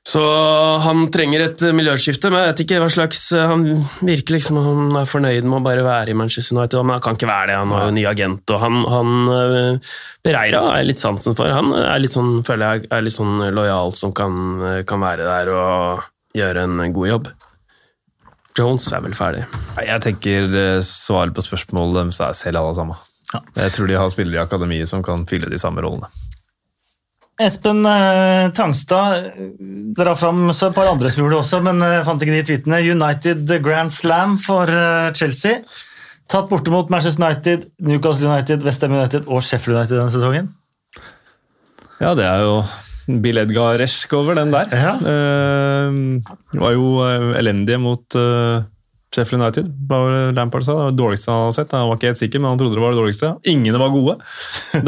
[0.07, 0.21] så
[0.85, 3.65] han trenger et miljøskifte, men jeg vet ikke hva slags Han
[4.07, 7.19] virker liksom han er fornøyd med å bare være i Manchester United, men han kan
[7.19, 7.57] ikke være det.
[7.59, 9.81] Han har jo ny agent, og han, han
[10.23, 11.51] Pereira er litt sansen for.
[11.51, 15.51] Han er litt sånn, føler jeg er litt sånn lojal som kan, kan være der
[15.51, 17.29] og gjøre en god jobb.
[18.57, 19.43] Jones er vel ferdig.
[19.85, 23.03] Jeg tenker eh, svaret på spørsmålet deres er selv alle sammen.
[23.33, 23.43] Ja.
[23.59, 26.09] Jeg tror de har spillere i akademiet som kan fylle de samme rollene.
[27.37, 29.27] Espen eh, Tangstad
[29.97, 32.79] drar fram så et par andre det også, men jeg eh, fant ikke de tweetene.
[32.95, 35.61] United Grand Slam for eh, Chelsea.
[36.27, 40.49] Tatt borte mot Manchester United, Newcastle United, Westham United og Sheffield United denne sesongen.
[42.01, 42.57] Ja, det er jo
[43.21, 44.73] Bill Edgar-esk over den der.
[44.73, 44.97] Ja.
[44.97, 46.01] Eh,
[46.57, 47.05] var jo
[47.37, 48.65] elendige mot uh,
[49.17, 50.75] Sheffield United, var Lampard sa.
[50.75, 51.73] Det var det dårligste han hadde sett.
[51.73, 53.31] Han var ikke helt sikker, men han trodde det var det dårligste.
[53.49, 54.19] Ingen var gode.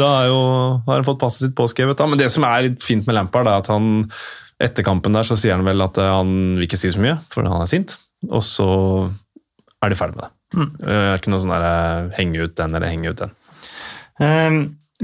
[0.00, 0.38] Da jo,
[0.86, 1.98] har han fått passet sitt påskrevet.
[1.98, 2.06] Da.
[2.10, 4.06] Men det som er fint med Lampard, er at han
[4.60, 7.16] etter kampen der så sier han vel at eh, han vil ikke si så mye,
[7.32, 7.96] for han er sint.
[8.28, 8.68] Og så
[9.80, 10.32] er de ferdig med det.
[10.50, 10.70] Mm.
[10.76, 13.36] Det er ikke noe sånn der eh, henge ut den eller henge ut den.
[14.20, 14.58] Um,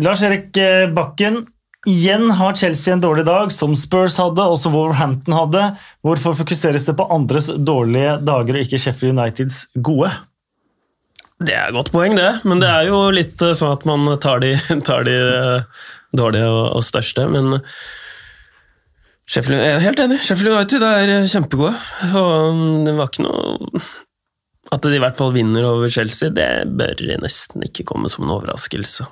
[0.04, 1.46] Lars Erik eh, Bakken
[1.86, 5.66] Igjen har Chelsea en dårlig dag, som Spurs hadde, og som Wolverhampton hadde.
[6.02, 10.10] Hvorfor fokuseres det på andres dårlige dager og ikke Sheffield Uniteds gode?
[11.38, 12.40] Det er et godt poeng, det.
[12.48, 14.56] Men det er jo litt eh, sånn at man tar de,
[14.88, 15.84] tar de eh,
[16.16, 17.28] dårlige og, største.
[17.30, 17.60] Men
[19.30, 20.18] Sheffield, jeg er helt enig.
[20.26, 21.76] Sheffield United er kjempegode.
[22.18, 23.84] Og det var ikke noe
[24.74, 28.34] At de i hvert fall vinner over Chelsea, det bør nesten ikke komme som en
[28.40, 29.06] overraskelse.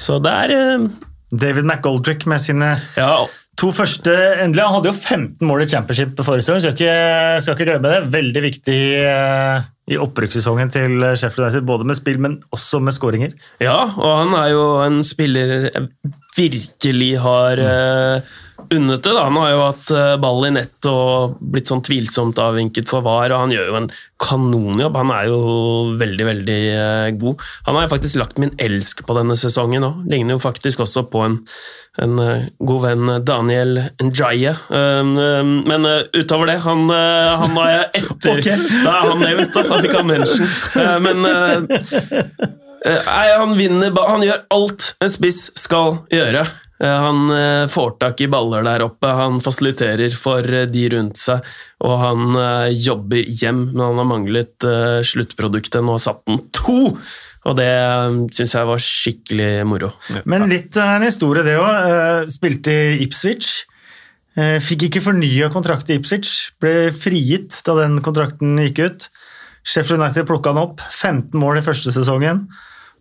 [0.00, 0.88] Så det er eh,
[1.30, 3.10] David McGoldrick med sine ja.
[3.58, 4.12] to første
[4.42, 4.62] endelig.
[4.62, 8.12] Han hadde jo 15 mål i championship forrige sesong, skal, ikke, skal ikke glemme det.
[8.14, 13.36] Veldig viktig, eh, i opprykkssesongen til Sheffield United, både med spill, men også med skåringer.
[13.62, 15.86] Ja, og han er jo en spiller jeg
[16.36, 18.34] virkelig har uh,
[18.72, 19.12] unnet det.
[19.12, 19.24] Da.
[19.26, 23.32] Han har jo hatt uh, ball i nett og blitt sånn tvilsomt avvinket for VAR,
[23.32, 23.88] og han gjør jo en
[24.22, 24.98] kanonjobb.
[25.00, 25.40] Han er jo
[26.00, 27.48] veldig, veldig uh, god.
[27.68, 30.06] Han har jeg faktisk lagt min elsk på denne sesongen òg.
[30.12, 31.42] Ligner jo faktisk også på en
[31.96, 34.50] en uh, god venn, Daniel Njaye.
[34.68, 38.58] Um, um, men utover det, han, han var jeg etter Okay.
[38.84, 39.62] Da er han nevnt, da.
[39.70, 40.52] Han fikk han mention.
[41.06, 41.24] men
[42.84, 46.44] nei, han vinner Han gjør alt en spiss skal gjøre.
[46.82, 47.30] Han
[47.72, 51.46] får tak i baller der oppe, han fasiliterer for de rundt seg,
[51.80, 52.36] og han
[52.76, 54.66] jobber hjem, men han har manglet
[55.08, 55.80] sluttproduktet.
[55.80, 56.92] Nå har satt den to!
[57.46, 57.70] Og det
[58.34, 59.92] syns jeg var skikkelig moro.
[60.26, 62.28] Men litt av en historie, det òg.
[62.34, 63.52] Spilte i Ipswich.
[64.36, 66.50] Eh, Fikk ikke fornya kontrakt i Ipswich.
[66.60, 69.06] Ble frigitt da den kontrakten gikk ut.
[69.66, 70.82] Sheffield United plukka han opp.
[70.90, 72.48] 15 mål i første sesongen.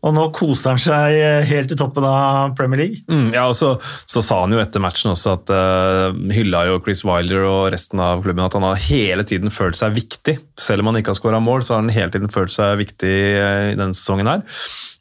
[0.06, 3.02] Og nå koser han seg eh, helt i toppen av Premier League.
[3.10, 3.74] Mm, ja, og så,
[4.10, 8.02] så sa han jo etter matchen også at uh, hylla jo Chris Wilder og resten
[8.04, 10.38] av klubben at han har hele tiden følt seg viktig.
[10.62, 13.16] Selv om han ikke har skåra mål, så har han hele tiden følt seg viktig
[13.42, 14.46] uh, i denne sesongen her.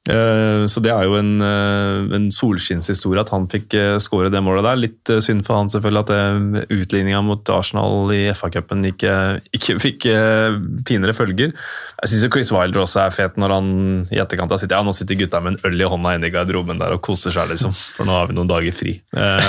[0.04, 4.42] Uh, så det er jo en, uh, en solskinnshistorie at han fikk uh, skåre det
[4.44, 4.80] målet der.
[4.82, 9.14] Litt uh, synd for han selvfølgelig at uh, utligninga mot Arsenal i FA-cupen ikke,
[9.56, 11.54] ikke fikk uh, finere følger.
[12.02, 13.70] Jeg syns Chris Wilder også er fet når han
[14.12, 16.34] i etterkant har sittet ja, nå sitter gutta med en øl i hånda inne i
[16.34, 17.72] garderoben der og koser seg, liksom.
[17.72, 18.98] For nå har vi noen dager fri.
[19.16, 19.40] Uh,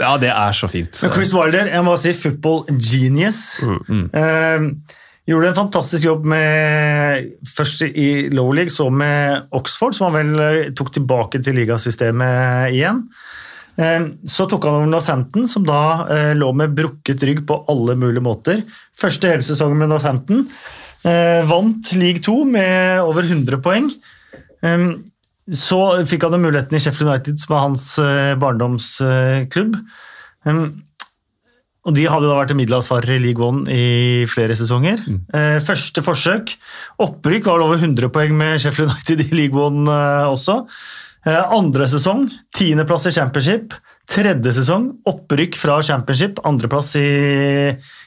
[0.00, 0.96] ja, det er så fint.
[1.04, 3.60] Men Chris Wilder, jeg må si football genius.
[3.60, 4.64] Eh,
[5.30, 10.42] gjorde en fantastisk jobb med først i Low League, så med Oxford, som han vel
[10.44, 13.04] eh, tok tilbake til ligasystemet igjen.
[13.76, 17.94] Eh, Så tok han over Northampton, som da eh, lå med brukket rygg på alle
[18.00, 18.64] mulige måter.
[18.98, 20.46] Første hele sesongen med Northampton.
[21.00, 23.86] Vant league 2 med over 100 poeng.
[25.48, 25.78] Så
[26.10, 27.86] fikk han muligheten i Sheffield United, som er hans
[28.42, 29.78] barndomsklubb.
[31.90, 35.02] Og de hadde da vært middelavsvarere i League One i flere sesonger.
[35.34, 36.54] Eh, Første forsøk.
[37.02, 40.60] Opprykk var over 100 poeng med Sheffield United i League One eh, også.
[41.26, 43.74] Eh, Andre sesong, tiendeplass i Championship.
[44.10, 47.08] Tredje sesong, opprykk fra Championship, andreplass i,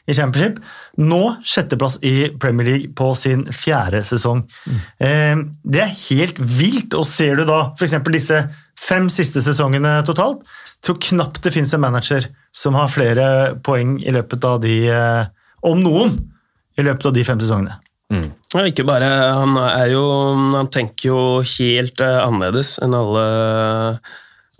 [0.07, 0.63] i Championship.
[1.03, 4.45] Nå sjetteplass i Premier League på sin fjerde sesong.
[4.67, 5.45] Mm.
[5.63, 7.95] det er helt vilt, og ser du da f.eks.
[8.15, 8.41] disse
[8.79, 10.43] fem siste sesongene totalt,
[10.83, 13.25] tror knapt det finnes en manager som har flere
[13.65, 15.25] poeng i løpet av de, eh,
[15.63, 16.17] om noen,
[16.77, 17.79] i løpet av de fem sesongene.
[18.53, 20.03] Ja, ikke bare Han er jo
[20.53, 23.23] Han tenker jo helt eh, annerledes enn alle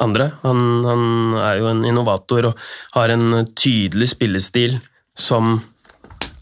[0.01, 0.31] andre.
[0.41, 1.03] Han, han
[1.37, 2.63] er jo en innovator og
[2.95, 4.79] har en tydelig spillestil
[5.13, 5.59] som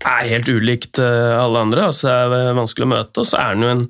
[0.07, 1.89] er helt ulikt eh, alle andre.
[1.91, 3.83] Altså, det er vanskelig å møte, og så er han jo en,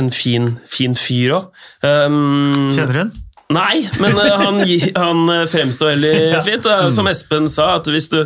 [0.00, 1.46] en fin, fin fyr òg.
[1.86, 3.14] Um, Kjenner du den?
[3.54, 4.58] Nei, men eh, han,
[4.96, 6.66] han eh, fremstår veldig fint.
[6.66, 8.18] Og som Espen sa, at hvis du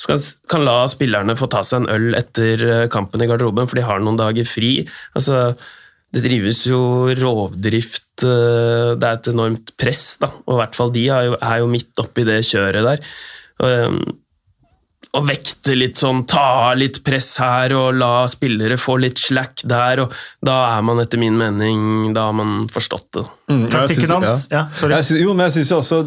[0.00, 0.20] skal,
[0.52, 3.86] kan la spillerne få ta seg en øl etter eh, kampen i garderoben, for de
[3.86, 4.74] har noen dager fri
[5.16, 5.56] altså,
[6.12, 10.30] Det drives jo rovdrift, det er et enormt press, da.
[10.44, 13.02] Og i hvert fall de er jo, er jo midt oppi det kjøret der.
[13.64, 13.98] Og,
[15.16, 20.02] og vekte litt sånn, ta litt press her og la spillere få litt slack der,
[20.04, 20.12] og
[20.44, 23.24] da er man etter min mening Da har man forstått det.
[23.48, 24.48] Mm, Taktikken hans?
[24.50, 24.96] Ja, sorry.
[24.96, 25.98] Jeg synes, jo, men jeg synes jo også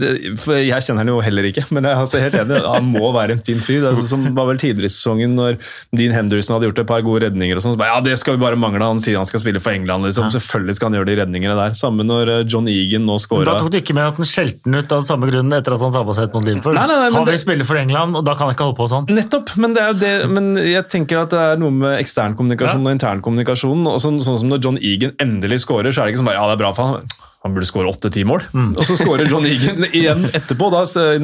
[0.00, 2.60] det- For jeg kjenner han jo heller ikke, men jeg er altså helt enig.
[2.64, 3.82] Han må være en fin fyr.
[3.84, 5.58] Det sånn som var vel tidligere i sesongen, når
[5.94, 7.56] Dean Henderson hadde gjort et par gode redninger.
[7.56, 8.80] og sånn, så bare, Ja, det skal vi bare mangle.
[8.82, 10.04] Han sier han skal spille for England.
[10.04, 10.30] liksom.
[10.32, 11.76] Selvfølgelig skal han gjøre de redningene der.
[11.78, 14.74] Samme når eh, John Egan nå Da tok du ikke med at han skjelte den
[14.80, 16.74] ut av samme grunn etter at han tabba seg ut mot Liverpool.
[16.74, 18.78] Nei, nei, nei, han vil det- spille for England, og da kan han ikke holde
[18.80, 19.08] på sånn.
[19.12, 22.88] Nettopp, men, det er det, men jeg tenker at det er noe med eksternkommunikasjon ja.
[22.88, 23.86] og internkommunikasjon.
[23.92, 26.40] og sånn, sånn som Når John Egan endelig scorer, så er det ikke sånn bare,
[26.40, 27.08] ja, det er bra for han.
[27.46, 28.42] Han burde skåre åtte-ti mål.
[28.50, 30.72] Og så skårer John Egan igjen etterpå.
[30.74, 30.80] Da,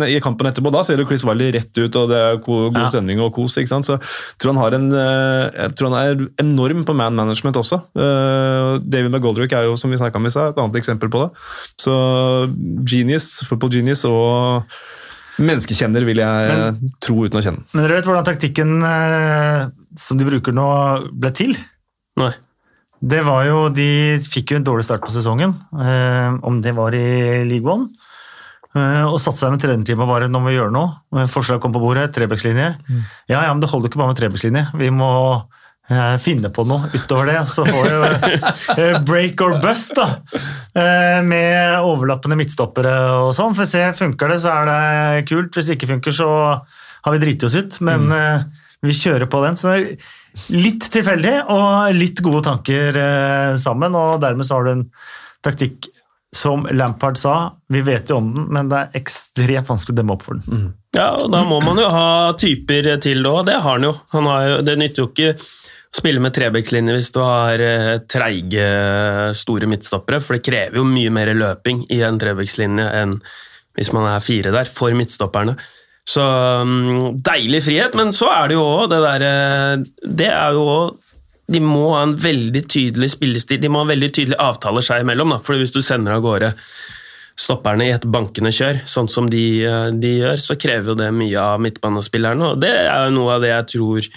[0.07, 2.87] I kampen etterpå da ser jo Chris Wiley rett ut, og det er god Ja.
[2.93, 3.57] stemning og kos.
[3.59, 3.89] ikke sant?
[3.89, 7.59] Så jeg tror han har en, eh, jeg tror han er enorm på man management
[7.59, 7.81] også.
[7.99, 11.25] Eh, David McGoldrick er jo, som vi snakka om i stad, et annet eksempel på
[11.27, 11.31] det.
[11.83, 11.95] Så
[12.87, 14.63] genius, football genius og
[15.43, 17.65] menneskekjenner, vil jeg tro uten å kjenne.
[17.75, 19.61] Men dere vet hvordan taktikken eh,
[19.99, 20.67] som de bruker nå,
[21.13, 21.55] ble til?
[22.21, 22.33] Nei.
[23.05, 26.95] Det var jo, De fikk jo en dårlig start på sesongen, eh, om det var
[26.97, 27.91] i League One.
[28.75, 30.97] Eh, og satte seg med trenerteamet og bare nå må vi gjøre noe.
[31.15, 32.73] Eh, Forslag kom på bordet, trebekslinje.
[33.31, 34.65] Ja, ja, men det holder ikke bare med trebekslinje.
[34.81, 35.45] Vi må eh,
[36.25, 37.39] finne på noe utover det.
[37.51, 38.33] Så får vi
[38.83, 40.09] eh, break or bust, da.
[40.73, 43.57] Eh, med overlappende midtstoppere og sånn.
[43.57, 45.55] For se, funker det, så er det kult.
[45.55, 46.29] Hvis det ikke funker, så
[47.05, 47.81] har vi driti oss ut.
[47.85, 48.53] Men mm.
[48.89, 49.59] vi kjører på den.
[49.61, 54.67] Så det er litt tilfeldig og litt gode tanker eh, sammen, og dermed så har
[54.67, 54.89] du en
[55.45, 55.91] taktikk
[56.35, 60.17] som Lampard sa, vi vet jo om den, men det er ekstremt vanskelig å demme
[60.17, 60.73] opp for den.
[60.97, 63.45] Ja, og da må man jo ha typer til det òg.
[63.47, 63.93] Det har han jo.
[64.17, 64.57] Han har jo.
[64.67, 65.29] Det nytter jo ikke
[65.95, 68.67] spille med trebekslinje hvis du har eh, treige,
[69.39, 73.19] store midtstoppere, for det krever jo mye mer løping i en trebekslinje enn
[73.75, 75.57] hvis man er fire der, for midtstopperne.
[76.07, 76.23] Så
[76.63, 79.31] um, deilig frihet, men så er det jo òg det derre
[80.05, 80.99] Det er jo òg
[81.49, 85.03] De må ha en veldig tydelig spillestil, de må ha en veldig tydelig avtaler seg
[85.05, 85.33] imellom.
[85.35, 85.41] Da.
[85.45, 86.53] For hvis du sender av gårde
[87.41, 91.11] stopperne i et bankende kjør, sånn som de, eh, de gjør, så krever jo det
[91.17, 94.09] mye av midtbanespillerne, og det er jo noe av det jeg tror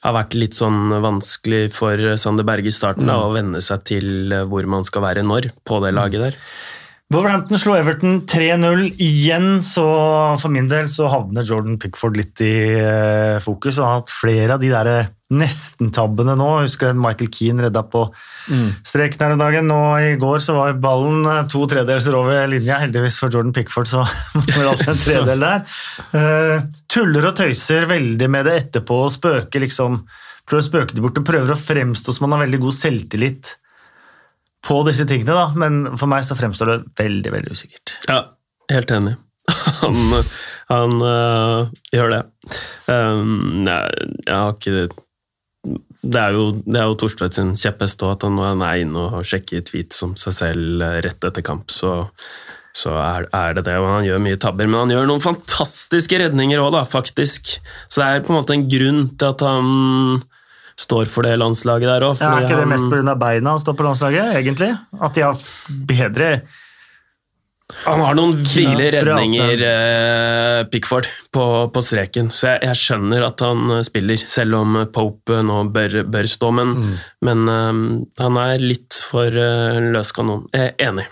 [0.00, 4.32] har vært litt sånn vanskelig for Sander Berge i starten, da, å venne seg til
[4.32, 6.38] eh, hvor man skal være når på det laget der.
[7.10, 9.82] Wolverhampton slo Everton 3-0 igjen, så
[10.38, 13.80] for min del så havner Jordan Pickford litt i eh, fokus.
[13.80, 16.46] Og har hatt flere av de der eh, nesten-tabbene nå.
[16.62, 18.04] Husker en Michael Keane redda på
[18.86, 19.66] streken her om dagen.
[19.66, 22.78] Nå I går så var ballen eh, to tredeler over linja.
[22.84, 24.04] Heldigvis for Jordan Pickford så
[24.38, 26.64] var det alltid en tredel der.
[26.94, 30.04] Tuller og tøyser veldig med det etterpå og spøker liksom
[30.50, 33.50] Prøver å spøke det bort og prøver å fremstå som han har veldig god selvtillit
[34.66, 37.94] på disse tingene, da, men for meg så fremstår det veldig, veldig usikkert.
[38.08, 38.22] Ja,
[38.72, 39.16] helt enig.
[39.80, 39.96] Han,
[40.70, 42.20] han øh, gjør det.
[42.86, 44.84] Um, jeg, jeg har ikke
[46.00, 49.02] Det er jo, det jo Torstvedt sin kjepphest òg, at han, når han er inne
[49.18, 52.06] og sjekker tweet som seg selv eh, rett etter kamp, så,
[52.76, 53.74] så er, er det det.
[53.82, 57.56] Og han gjør mye tabber, men han gjør noen fantastiske redninger òg, faktisk.
[57.88, 60.22] Så det er på en måte en grunn til at han
[60.80, 62.18] står for det landslaget der òg.
[62.22, 63.14] Ja, er ikke det mest pga.
[63.20, 64.72] beina han står på landslaget, egentlig?
[65.00, 65.46] At de har
[65.88, 66.32] bedre
[67.86, 73.44] Han har noen ville redninger, eh, Pickford, på, på streken, så jeg, jeg skjønner at
[73.46, 76.72] han eh, spiller, selv om Pope nå bør, bør stå, men,
[77.22, 77.80] men eh,
[78.24, 80.48] han er litt for eh, løs kanon.
[80.50, 81.06] Jeg er enig.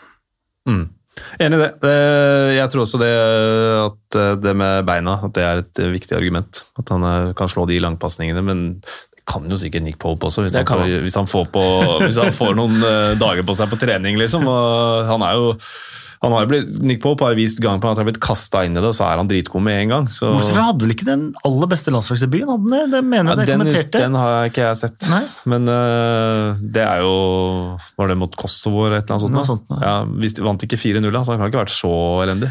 [0.66, 0.88] Mm.
[1.38, 1.70] Enig i det.
[1.86, 3.12] Eh, Jeg tror også det
[3.84, 6.64] at eh, det med beina at det er et viktig argument.
[6.78, 8.64] At han eh, kan slå de langpasningene, men
[9.28, 10.96] kan jo sikkert Nick Pope også, hvis, han får, han.
[11.04, 11.66] hvis, han på,
[12.04, 14.48] hvis han får noen eh, dager på seg på trening, liksom.
[14.48, 15.54] Og han er jo
[16.18, 18.64] han har jo blitt, Nick Pope har vist gang på at han har blitt kasta
[18.66, 20.08] inn i det, og så er han dritgod med en gang.
[20.10, 22.50] Så, Bortsett hadde vel ikke den aller beste landslagsdebuten?
[22.50, 23.02] hadde den det?
[23.06, 24.02] Mener ja, jeg den, kommenterte.
[24.02, 25.06] den har ikke jeg sett.
[25.12, 25.22] Nei.
[25.52, 27.14] Men uh, det er jo
[28.00, 29.38] Var det mot Kosovo eller et eller annet sånt?
[29.38, 29.94] Noe sånt, ja.
[30.08, 31.94] de vant ikke 4-0, så han kan ikke ha vært så
[32.26, 32.50] elendig.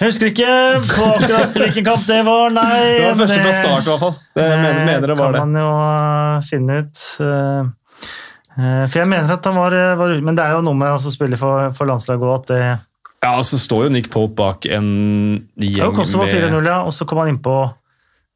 [0.00, 0.52] Jeg husker ikke
[0.88, 2.76] på akkurat hvilken kamp det var, nei.
[2.96, 4.14] Det var første fra start, i hvert fall.
[4.38, 5.42] Det mener, mener det var det.
[5.42, 7.02] kan man jo uh, finne ut.
[7.20, 11.12] Uh, for jeg mener at han var, var Men det er jo noe med å
[11.12, 14.64] spille for, for landslaget òg, at det Ja, og så står jo Nick Pope bak
[14.72, 14.88] en
[15.60, 16.78] gjeng Kosovo med 4-0, ja.
[16.88, 17.58] Og så kom han innpå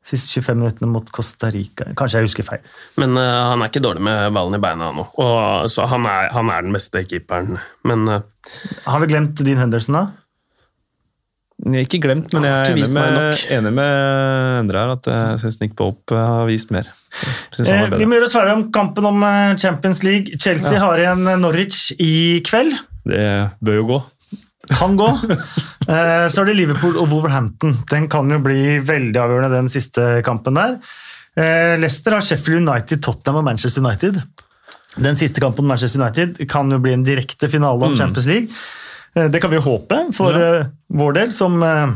[0.04, 1.86] siste 25 minuttene mot Costa Rica.
[1.96, 2.66] Kanskje jeg husker feil.
[3.00, 6.28] Men uh, han er ikke dårlig med ballen i beina nå, og, så han er,
[6.36, 7.56] han er den beste keeperen.
[7.88, 8.20] Men uh,
[8.84, 10.23] Har vi glemt Dean Henderson, da?
[11.64, 13.92] Jeg ikke glemt, men jeg er enig med, enig med
[14.64, 16.88] Endre her at jeg syns Nick Pope har vist mer.
[17.62, 20.34] Eh, vi må gjøre oss ferdig om kampen om eh, Champions League.
[20.42, 22.74] Chelsea har igjen eh, Norwich i kveld.
[23.06, 23.28] Det
[23.64, 24.00] bør jo gå.
[24.74, 25.08] Kan gå.
[25.84, 27.74] Eh, Så er det Liverpool og Wolverhampton.
[27.90, 30.78] Den kan jo bli veldig avgjørende, den siste kampen der.
[31.36, 34.16] Eh, Leicester har Sheffield United, Tottenham og Manchester United.
[34.96, 38.48] Den siste kampen Manchester United kan jo bli en direkte finale om Champions League.
[39.16, 40.64] Eh, Det kan vi jo håpe for ja.
[40.90, 41.94] vår del, som eh,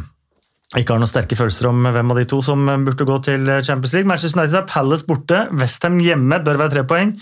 [0.78, 3.48] ikke har noen sterke følelser om hvem av de to som eh, burde gå til
[3.48, 4.08] eh, Champions League.
[4.10, 7.14] Manchester United har Palace borte, Westham hjemme bør være tre poeng.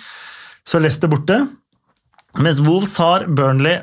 [0.66, 1.42] Så Leicester borte.
[2.42, 3.78] Mens Wolves har Burnley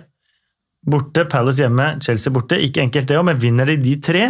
[0.85, 2.59] borte, Palace hjemme, Chelsea borte.
[2.59, 4.25] Ikke enkelt det òg, men vinner de de tre,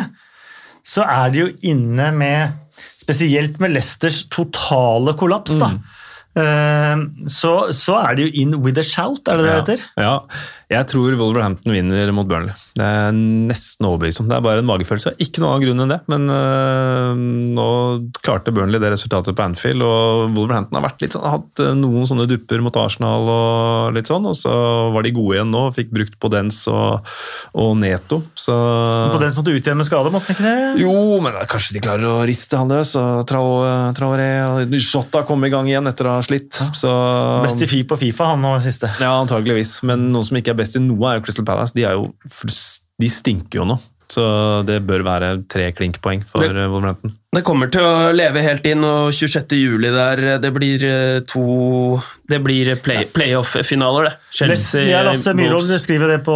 [0.85, 2.59] så er de jo inne med
[3.03, 5.67] Spesielt med Leicesters totale kollaps, da.
[5.75, 7.27] Mm.
[7.29, 9.83] Så, så er de jo in with a shout, er det det heter?
[9.83, 9.83] heter?
[9.99, 10.13] Ja.
[10.73, 12.55] Jeg tror Wolverhampton vinner mot Burnley.
[12.77, 14.29] Det er nesten overbevist om.
[14.29, 15.13] Det er bare en magefølelse.
[15.23, 15.99] Ikke noen annen grunn enn det.
[16.11, 17.23] Men øh,
[17.57, 17.67] nå
[18.25, 22.07] klarte Burnley det resultatet på Anfield, og Wolverhampton har vært litt sånn, hatt øh, noen
[22.09, 24.53] sånne dupper mot Arsenal og litt sånn, og så
[24.95, 25.67] var de gode igjen nå.
[25.75, 27.05] Fikk brukt Podens og,
[27.53, 28.23] og Neto.
[28.39, 28.55] Så
[29.13, 30.81] På den som måtte ut igjen med skade, måtte han ikke det?
[30.81, 32.95] jo, men kanskje de klarer å riste han løs.
[32.99, 36.57] og Traoré og Jota kom i gang igjen etter å ha slitt.
[36.73, 36.89] Så,
[37.45, 38.89] Best i fi på Fifa, han nå siste.
[38.99, 39.77] ja, antageligvis.
[39.87, 41.73] Men noen som ikke er best i noe, er jo Crystal Palace.
[41.75, 42.13] De, er jo,
[42.99, 43.79] de stinker jo nå.
[44.13, 44.21] Så
[44.67, 47.13] det bør være tre klinkpoeng for Det- eh, Wolverhampton.
[47.33, 49.55] det kommer til å leve helt inn, og 26.
[49.57, 51.99] juli der, det blir eh, to
[52.29, 54.13] Det blir play, playoff-finaler, det.
[54.31, 56.35] Chelsea ja, Lasse Myhrvold skriver det på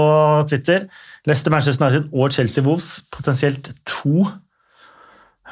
[0.49, 0.87] Twitter.
[1.27, 3.01] Leicester, Manchester United og Chelsea Wolves.
[3.11, 4.25] Potensielt to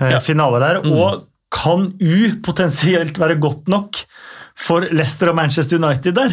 [0.02, 0.20] eh, Ja.
[0.20, 0.82] finaler der.
[0.92, 3.96] Og kan U potensielt være godt nok
[4.58, 6.32] for Leicester og Manchester United der?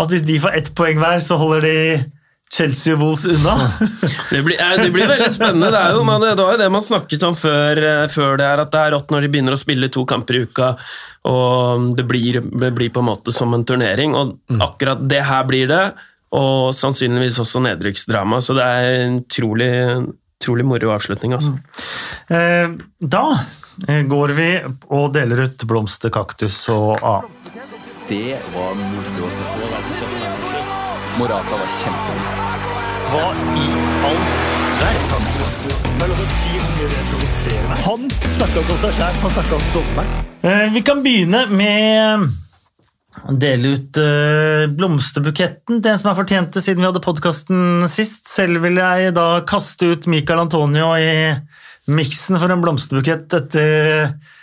[0.00, 1.76] At hvis de får ett poeng hver, så holder de
[2.50, 3.54] Chelsea og Wolves unna?
[4.32, 5.70] Det blir, eh, det blir veldig spennende.
[5.70, 8.46] Det, er jo, man, det var jo det man snakket om før, eh, før det
[8.46, 10.70] her, at det er rått når de begynner å spille to kamper i uka,
[11.30, 14.14] og det blir, det blir på en måte som en turnering.
[14.18, 14.36] Og
[14.66, 15.82] akkurat det her blir det,
[16.34, 18.38] og sannsynligvis også nedrykksdrama.
[18.42, 19.72] Så det er en utrolig,
[20.40, 21.34] utrolig moro avslutning.
[21.38, 21.54] altså.
[22.30, 22.70] Eh,
[23.00, 23.24] Da
[24.10, 24.48] går vi
[24.90, 27.52] og deler ut blomster, kaktus og annet.
[28.10, 29.66] Det var moro å se på.
[31.14, 32.54] Morata var kjempegod.
[33.12, 33.66] Hva i
[34.08, 34.22] all
[34.80, 35.26] verden?
[35.36, 37.84] Det er lov å si hvor mye det provoserer meg.
[37.84, 40.24] Han snakka ikke om seg sjæl, han snakka om dommeren.
[40.42, 42.24] Eh, vi kan begynne med
[43.30, 47.86] å dele ut eh, blomsterbuketten til en som har fortjent det siden vi hadde podkasten
[47.92, 48.26] sist.
[48.32, 51.30] Selv vil jeg da kaste ut Michael Antonio i
[51.94, 54.34] miksen for en blomsterbukett etter eh,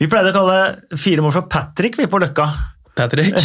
[0.00, 2.48] Vi pleide å kalle fire mål for Patrick vi på Løkka.
[2.96, 3.34] Patrick?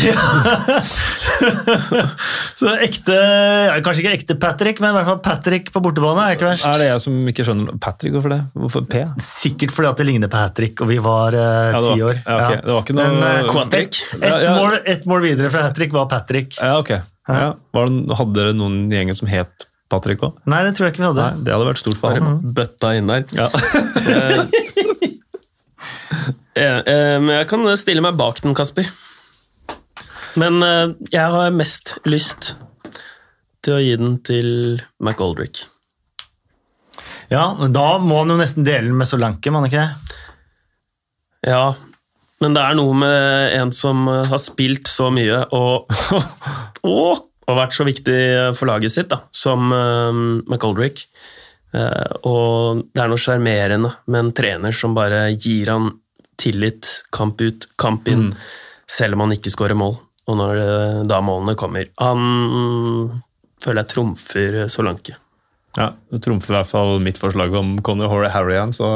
[2.62, 6.38] Så ekte, ja, Kanskje ikke ekte Patrick, men i hvert fall Patrick på bortebane er
[6.38, 6.68] ikke verst.
[6.70, 8.40] Er det jeg som ikke skjønner Patrick, hvorfor det?
[8.58, 9.02] Hvorfor P?
[9.26, 12.22] Sikkert fordi at det ligner Patrick, og vi var uh, Ja, ti år.
[12.22, 12.62] ja, okay.
[12.64, 14.00] Det var ikke noe- Men, Quatrick?
[14.14, 14.56] Ett Ja, et ja.
[14.58, 16.56] mål, et mål videre fra hat var Patrick.
[16.62, 16.94] Ja, ok.
[17.32, 17.52] Ja.
[17.76, 20.38] Var det, hadde dere noen i gjengen som het Patrick òg?
[20.50, 21.28] Nei, det tror jeg ikke vi hadde.
[21.28, 22.40] Nei, det hadde vært stort for ham.
[22.56, 23.28] bøtta inn der.
[23.36, 23.48] Ja.
[26.52, 28.88] Eh, eh, Men jeg kan stille meg bak den, Kasper.
[30.40, 32.54] Men eh, jeg har mest lyst
[33.62, 34.50] til å gi den til
[35.02, 35.66] McAldrick.
[37.32, 40.20] Ja, men Da må han jo nesten dele den med Solanke, må han ikke det?
[41.52, 41.74] Ja,
[42.42, 45.92] men det er noe med en som eh, har spilt så mye og,
[46.90, 48.18] og, og vært så viktig
[48.58, 50.12] for laget sitt, da, som uh,
[50.48, 51.06] McAldrick.
[51.72, 55.92] Uh, og det er noe sjarmerende med en trener som bare gir han
[56.42, 58.32] tillit kamp ut, kamp inn,
[58.90, 60.00] selv om han ikke skårer mål.
[60.30, 63.22] Og når eh, da målene kommer Han
[63.62, 65.18] føler jeg trumfer Solanke.
[65.78, 68.90] Ja, Du trumfer i hvert fall mitt forslag om Conor Horry Harrian, så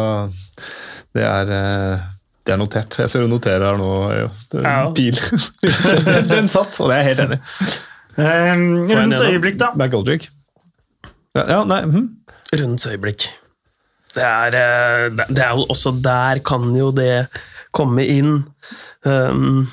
[1.15, 2.05] det er, eh,
[2.45, 2.97] det er notert.
[2.99, 3.91] Jeg ser du noterer her nå.
[4.19, 4.27] Jo.
[4.97, 5.15] Pil.
[6.09, 7.71] den, den satt, og det er jeg helt enig i.
[8.15, 9.71] Um, Rundens øyeblikk, da.
[9.75, 10.29] McGoldrick.
[11.35, 12.05] Ja, ja, nei, mhm.
[12.55, 13.29] Rundens øyeblikk.
[14.15, 17.27] Det er, eh, det det er jo også der kan jo det
[17.75, 18.37] komme inn.
[19.03, 19.65] Um,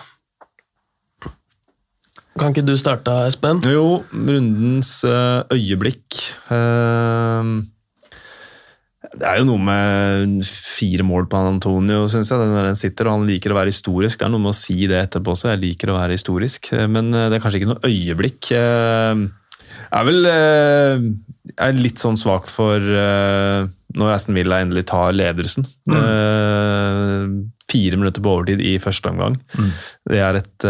[2.38, 3.60] kan ikke du starte, Espen?
[3.68, 6.16] Jo, rundens eh, øyeblikk
[6.54, 7.50] eh,
[9.12, 12.40] Det er jo noe med fire mål på Antonio, syns jeg.
[12.40, 14.16] Den, den sitter, og Han liker å være historisk.
[14.18, 15.50] Det er noe med å si det etterpå også.
[15.52, 16.72] Jeg liker å være historisk.
[16.72, 18.52] Eh, Men eh, det er kanskje ikke noe øyeblikk.
[18.54, 19.28] Jeg
[19.92, 20.24] er vel
[21.52, 25.66] jeg er litt sånn svak for når Aston Villa endelig tar ledelsen.
[25.90, 27.32] Mm.
[27.68, 29.36] Fire minutter på overtid i første omgang.
[30.08, 30.68] Det er et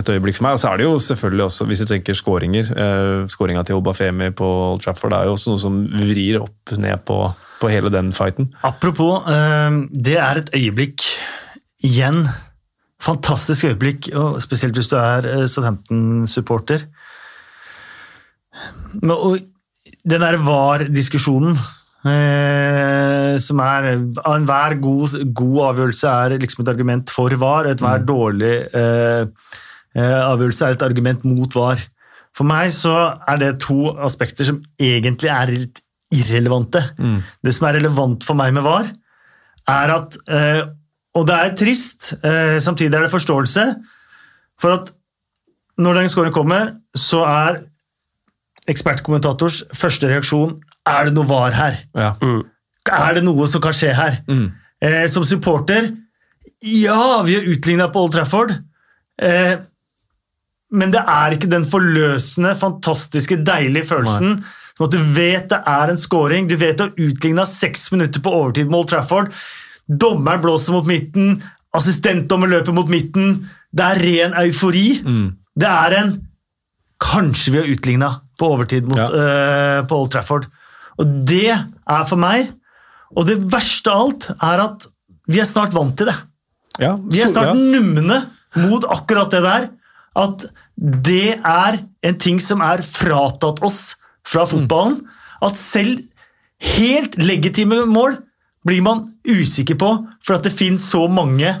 [0.00, 0.56] et øyeblikk for meg.
[0.56, 4.30] Og så er det jo selvfølgelig også, hvis du tenker skåringer eh, Skåringa til Obafemi
[4.36, 7.20] på Old Trafford er jo også noe som vrir opp ned på,
[7.60, 8.50] på hele den fighten.
[8.66, 11.06] Apropos, eh, det er et øyeblikk
[11.86, 12.26] igjen.
[13.02, 16.86] Fantastisk øyeblikk, og spesielt hvis du er uh, Southampton-supporter.
[19.04, 19.36] Og
[20.06, 21.58] Den der VAR-diskusjonen
[22.06, 28.04] eh, som er Enhver god, god avgjørelse er liksom et argument for VAR, og enhver
[28.08, 29.64] dårlig eh, eh,
[30.04, 31.80] avgjørelse er et argument mot VAR.
[32.36, 32.92] For meg så
[33.28, 35.80] er det to aspekter som egentlig er litt
[36.12, 36.82] irrelevante.
[37.42, 38.90] Det som er relevant for meg med VAR,
[39.66, 40.62] er at eh,
[41.16, 43.62] Og det er trist, eh, samtidig er det forståelse
[44.60, 44.90] for at
[45.80, 47.62] når den scoren kommer, så er
[48.68, 51.78] ekspertkommentators første reaksjon er det noe VAR her.
[51.96, 52.12] Ja.
[52.86, 54.20] Er det noe som kan skje her?
[54.82, 55.94] Eh, som supporter
[56.62, 58.52] Ja, vi har utligna på Old Trafford.
[59.18, 59.56] Eh,
[60.72, 64.40] men det er ikke den forløsende, fantastiske, deilige følelsen
[64.76, 66.48] som at du vet det er en scoring.
[66.50, 69.30] Du vet du har utligna seks minutter på overtid med Old Trafford.
[69.88, 71.38] Dommeren blåser mot midten,
[71.76, 73.46] assistentdommer løper mot midten.
[73.72, 74.88] Det er ren eufori.
[75.56, 76.16] Det er en
[76.96, 78.06] Kanskje vi har utligna
[78.40, 79.04] på overtid mot, Ja.
[79.04, 80.46] uh, på Old Trafford.
[80.96, 82.54] Og det er for meg
[83.16, 84.86] Og det verste av alt er at
[85.28, 86.16] vi er snart vant til det.
[86.80, 87.54] Ja, Vi er snart ja.
[87.54, 88.16] numne
[88.56, 89.68] mot akkurat det der.
[90.16, 90.46] At
[90.76, 93.96] det er en ting som er fratatt oss
[94.26, 95.02] fra fotballen.
[95.44, 96.04] At selv
[96.62, 98.18] helt legitime mål
[98.66, 99.90] blir man usikker på,
[100.24, 101.52] for at det finnes så mange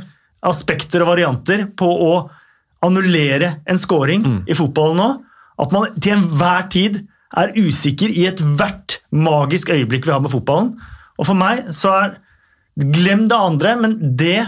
[0.46, 2.12] aspekter og varianter på å
[2.86, 5.08] annullere en scoring i fotballen nå,
[5.62, 7.00] at man til enhver tid
[7.36, 10.74] er usikker i ethvert magisk øyeblikk vi har med fotballen.
[11.16, 12.16] Og for meg så er
[12.76, 14.42] Glem det andre, men det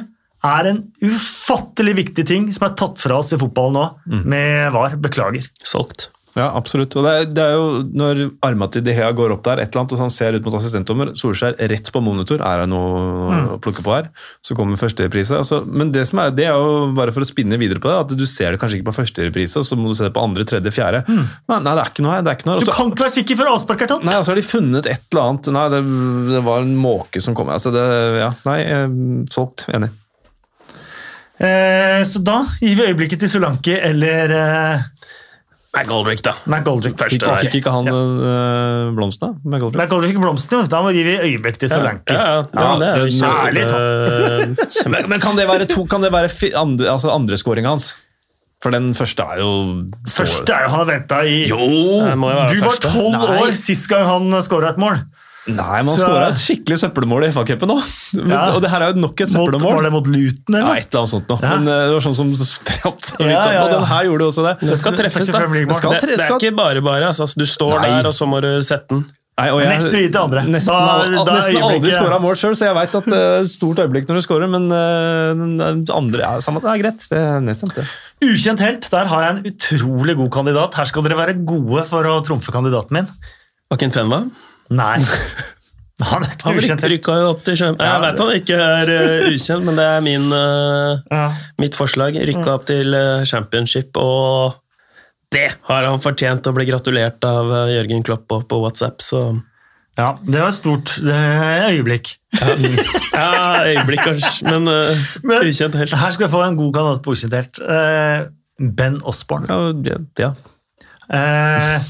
[0.46, 4.94] er en ufattelig viktig ting som er tatt fra oss i fotballen nå, med VAR.
[5.02, 5.50] Beklager.
[5.66, 6.10] Solgt.
[6.38, 6.94] Ja, absolutt.
[6.98, 7.68] Og det er, det er jo
[7.98, 10.36] når arma til De Hea går opp der, et eller annet, og så han ser
[10.36, 14.10] ut mot assistentdommer, Solskjær rett på monitor, er det noe å plukke på her?
[14.44, 15.34] Så kommer første reprise.
[15.38, 17.98] Altså, men det, som er, det er jo bare for å spinne videre på det,
[18.04, 20.14] at du ser det kanskje ikke på første reprise, og så må du se det
[20.14, 21.04] på andre, tredje, fjerde.
[21.08, 22.26] Nei, nei, det er ikke noe her.
[22.26, 22.68] det er ikke noe her.
[22.68, 24.06] Du kan ikke være sikker før avspark er tatt!
[24.06, 25.80] Nei, altså har de funnet et eller annet Nei, det,
[26.30, 27.50] det var en måke som kom.
[27.50, 27.86] Altså det,
[28.20, 29.00] ja, nei, eh,
[29.32, 29.66] solgt.
[29.74, 29.90] Enig.
[31.38, 34.86] Eh, så da gir vi øyeblikket til Solanke eller eh,
[35.76, 36.32] McGoldrick, da.
[36.48, 36.96] McGoldrick.
[36.98, 37.42] Første Fikk, der.
[37.44, 39.36] fikk ikke han øh, blomsten, da?
[39.44, 39.82] McGoldrick?
[39.82, 40.70] McGoldrick blomsten, jo.
[40.72, 42.16] da må vi gi øyeblikk til Solanke.
[42.16, 46.02] Ja, ja, ja, det er kjærlig kjempe, kjempe Men, men kan det være, to, kan
[46.02, 47.92] det være fi, andre, altså andreskåringa hans?
[48.64, 49.50] For den første er jo
[50.10, 51.58] Første er jo han har venta i Jo!
[52.10, 54.98] Du var tolv år sist gang han skåra et mål.
[55.48, 57.76] Nei, man skåra et skikkelig søppelmål i FA-cupen nå.
[58.28, 58.42] Ja.
[58.54, 60.80] Og det her er jo nok et Mot, var det mot Luton, Ja, eller?
[60.82, 61.40] et eller annet sånt noe.
[61.42, 61.52] Ja.
[61.56, 63.12] Men øh, det var sånn som spratt.
[63.18, 63.62] Ja, ja, ja.
[63.64, 64.56] Og den her gjorde også det.
[64.68, 65.44] Det skal treffes, da.
[65.48, 67.12] Det, skal tre- det er ikke bare bare.
[67.12, 67.28] Altså.
[67.38, 67.88] Du står Nei.
[67.96, 69.06] der, og så må du sette den.
[69.38, 70.40] Nei, og jeg Nekter å gi til andre.
[70.50, 73.36] Nesten, Da- da er nesten aldri skåra mål sjøl, så jeg veit at det er
[73.44, 77.06] et stort øyeblikk når du skårer, men uh, andre ja, samme, det er greit.
[77.12, 77.86] Det er nedstemt, det.
[78.26, 80.74] Ukjent helt, der har jeg en utrolig god kandidat.
[80.74, 83.06] Her skal dere være gode for å trumfe kandidaten min.
[83.70, 84.30] Var ikke en?
[84.70, 84.98] Nei.
[86.08, 87.76] Han er ikke Han ukjent Han rykka jo opp til Sjøm...
[87.82, 91.24] Jeg vet han ikke er uh, ukjent, men det er min, uh, Ja.
[91.58, 92.18] mitt forslag.
[92.28, 94.54] Rykka opp til uh, championship, og
[95.34, 99.24] det har han fortjent å bli gratulert av Jørgen Klopp på, på WhatsApp, så
[99.98, 101.18] ja, det var et stort det
[101.74, 102.12] øyeblikk.
[102.38, 104.70] Ja, øyeblikk kanskje, men,
[105.26, 105.96] Men- ukjent helt.
[105.98, 107.60] Her skal jeg få en god kandidat på ukjent helt.
[108.78, 109.58] Ben Osborne.
[109.84, 110.30] Ja, ja.
[111.10, 111.82] Eh,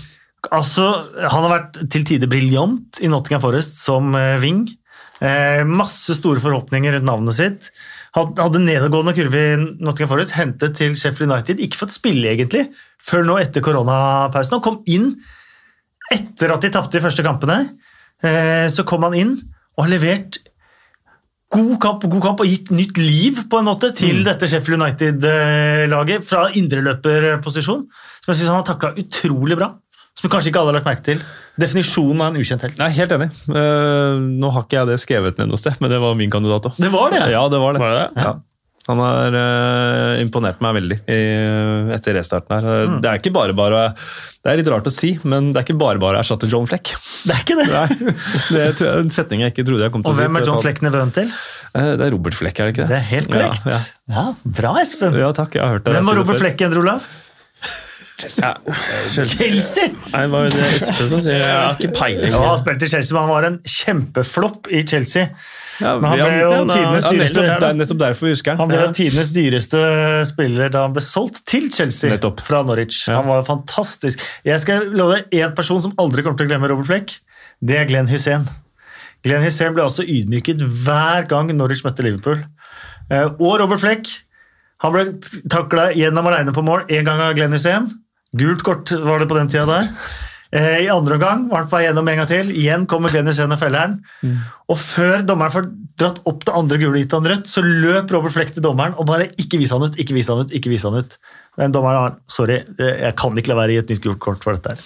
[0.46, 4.66] altså, han har vært til tider briljant i Nottingham Forest som eh, wing.
[5.18, 7.70] Eh, masse store forhåpninger rundt navnet sitt.
[8.16, 11.62] Hadde nedadgående kurve i Nottingham Forest, hentet til Sheffield United.
[11.62, 12.68] Ikke fått spille, egentlig,
[13.02, 14.58] før nå etter koronapausen.
[14.58, 15.12] Han kom inn
[16.14, 17.60] etter at de tapte de første kampene.
[18.24, 19.34] Eh, så kom han inn
[19.76, 20.40] og har levert
[21.54, 26.26] god kamp god kamp og gitt nytt liv på en måte til dette Sheffield United-laget
[26.28, 29.70] fra indreløperposisjon, som jeg syns han har takla utrolig bra.
[30.18, 31.20] Som kanskje ikke alle har lagt merke til.
[31.62, 32.76] Definisjonen av en ukjent helt.
[32.80, 33.30] Nei, helt enig.
[33.50, 36.66] Uh, nå har ikke jeg det skrevet ned noe sted, men det var min kandidat
[36.70, 36.76] òg.
[36.82, 37.24] Det var det!
[37.32, 37.82] Ja, det var det.
[37.82, 38.26] Var det det?
[38.26, 38.36] Ja.
[38.88, 41.16] Han har uh, imponert meg veldig i,
[41.92, 42.64] etter restarten her.
[42.64, 42.94] Eh, Mm.
[43.04, 45.76] Det er ikke bare bare Det er litt rart å si, men det er ikke
[45.82, 46.94] bare bare å erstatte John Fleck.
[47.28, 47.66] Det er ikke det!
[47.68, 48.14] Nei,
[48.54, 50.24] det er en setning jeg ikke trodde jeg kom til Og å si.
[50.24, 51.28] Og hvem er John Fleck nevøen til?
[51.76, 52.94] Uh, Det er Robert Fleck, er det ikke det?
[52.94, 53.68] Det er helt korrekt.
[53.68, 54.24] Ja, Ja,
[54.62, 55.12] Bra, Espen.
[55.20, 55.26] ja.
[55.28, 55.98] ja takk, jeg har hørt det.
[55.98, 56.40] Hvem var Robert.
[56.40, 57.12] Fleck, Endre Olav?
[58.18, 58.56] Ja.
[59.12, 59.84] Chelsea!
[60.10, 61.38] Nei, det var jo det Espen som sier.
[61.38, 62.32] Jeg har ikke peiling.
[62.34, 65.28] Ja, han spilte i Chelsea, men han var en kjempeflopp i Chelsea.
[65.78, 67.42] Ja, Men han ble jo tidenes ja, dyreste.
[67.44, 68.68] nettopp, Det er nettopp derfor vi husker Han han.
[68.72, 68.88] ble Ja.
[68.98, 69.82] tidenes dyreste
[70.26, 72.40] spiller da han ble solgt til Chelsea Nettopp.
[72.42, 73.04] fra Norwich.
[73.06, 73.20] Ja.
[73.20, 74.18] Han var fantastisk.
[74.44, 77.14] Jeg skal love deg én person som aldri kommer til å glemme Robert Fleck.
[77.62, 78.48] Det er Glenn Hussein.
[79.22, 82.42] Glenn Hussein ble altså ydmyket hver gang Norwich møtte Liverpool.
[83.10, 84.10] Eh, Og Robert Fleck
[84.82, 85.04] han ble
[85.50, 87.86] takla gjennom alene på mål én gang av Glenn Hussein.
[88.36, 89.88] Gult kort var det på den tida der.
[90.52, 92.50] Eh, I andre omgang var han på vei gjennom en gang til.
[92.56, 93.96] Igjen kommer Glenn Hussein og feller han.
[94.68, 95.68] Og før dommeren får
[95.98, 99.06] dratt opp det andre gule gitt han rødt, så løp Robert Fleck til dommeren og
[99.06, 101.16] bare 'ikke vis han ut', ikke vis han ut, ikke vis han ut.
[101.58, 104.18] Men dommeren har 'sorry, eh, jeg kan ikke la være å gi et nytt gult
[104.20, 104.76] kort for dette'.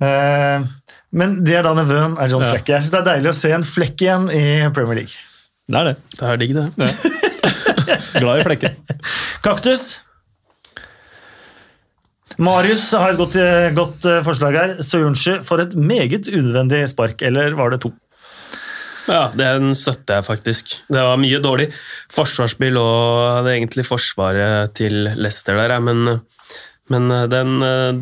[0.00, 0.58] her.
[0.60, 0.64] Eh,
[1.12, 2.50] Men det er da nevøen er John Ja.
[2.50, 2.66] Fleck.
[2.66, 5.14] Jeg syns det er deilig å se en Fleck igjen i Premier League.
[5.68, 5.96] Det er det.
[6.18, 6.72] Det er digg, det.
[8.20, 8.74] Glad i flekker.
[9.42, 10.00] Kaktus.
[12.42, 14.74] Marius har et godt, eh, godt eh, forslag her.
[14.84, 17.92] Soyuncu får et meget unødvendig spark, eller var det to?
[19.06, 20.74] Ja, den støtter jeg faktisk.
[20.90, 21.68] Det var mye dårlig
[22.12, 26.18] forsvarsspill og det er egentlig forsvaret til Leicester der, men,
[26.90, 27.52] men den,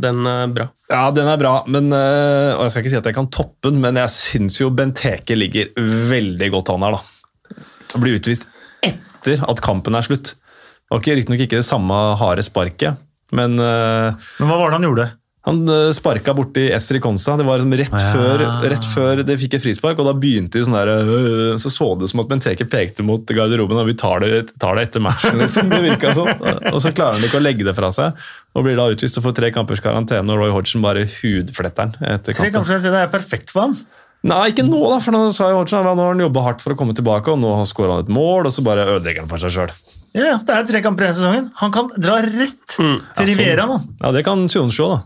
[0.00, 0.66] den er bra.
[0.88, 3.82] Ja, den er bra, men, og jeg skal ikke si at jeg kan toppe den,
[3.84, 5.74] men jeg syns jo Benteke ligger
[6.08, 8.00] veldig godt an her, da.
[8.00, 8.48] Blir utvist
[8.84, 10.32] etter at kampen er slutt.
[10.32, 12.96] Det var ikke- riktignok ikke det samme harde sparket,
[13.32, 15.12] men uh, Men hva var det han gjorde?
[15.44, 17.34] han øh, sparka borti Esri Konsa.
[17.36, 18.12] Det var liksom rett, Ja.
[18.14, 21.68] før, rett før det fikk et frispark, og da begynte de sånn der øh, Så
[21.68, 24.86] så det ut som at Benteke pekte mot garderoben, og vi tar det, tar det
[24.88, 25.68] etter matchen, liksom.
[25.68, 26.32] Det virka sånn.
[26.72, 28.16] Og så klarer han ikke å legge det fra seg,
[28.56, 32.14] og blir da utvist og får tre kampers karantene, og Roy Hodgson bare hudfletter han
[32.16, 33.76] etter Tre kampers karantene det er perfekt for han.
[34.24, 36.72] Nei, ikke nå, da, for nå sa Hodgson at nå har han jobba hardt for
[36.72, 39.44] å komme tilbake, og nå skårer han et mål, og så bare ødelegger han for
[39.44, 39.76] seg sjøl.
[40.14, 41.50] Ja, ja, Det er tre kamper i sesongen.
[41.58, 43.00] Han kan dra rett til
[43.34, 43.86] Ja, sånn.
[44.00, 45.02] Ja, det kan Sioncho, da.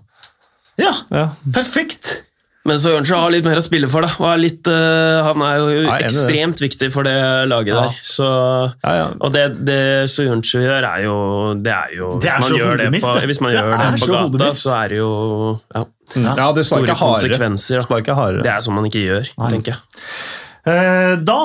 [0.78, 1.28] Ja, Ja.
[1.50, 2.24] perfekt!
[2.68, 4.10] Men Soyuncu har litt mer å spille for, da.
[4.20, 5.92] Og er litt, uh, han er jo det.
[6.04, 7.14] ekstremt viktig for det
[7.48, 7.84] laget Ja.
[7.86, 7.94] der.
[8.04, 8.26] Så,
[8.84, 9.06] Ja, ja.
[9.22, 12.58] Og det, det Soyuncu gjør, er jo Det er jo Det er Hvis man så
[12.58, 14.60] gjør det på, hvis man gjør det på så gata, hodemist.
[14.66, 15.84] så er det jo ja,
[16.36, 17.88] Ja, det store konsekvenser.
[17.88, 18.42] Da.
[18.42, 19.80] Det er sånn man ikke gjør, tenker jeg.
[20.66, 21.40] Eh, da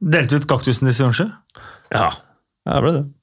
[0.00, 1.30] delte vi ut kaktusen til Sionchu.
[1.92, 2.10] Ja.
[2.66, 3.04] Ja, det ble det.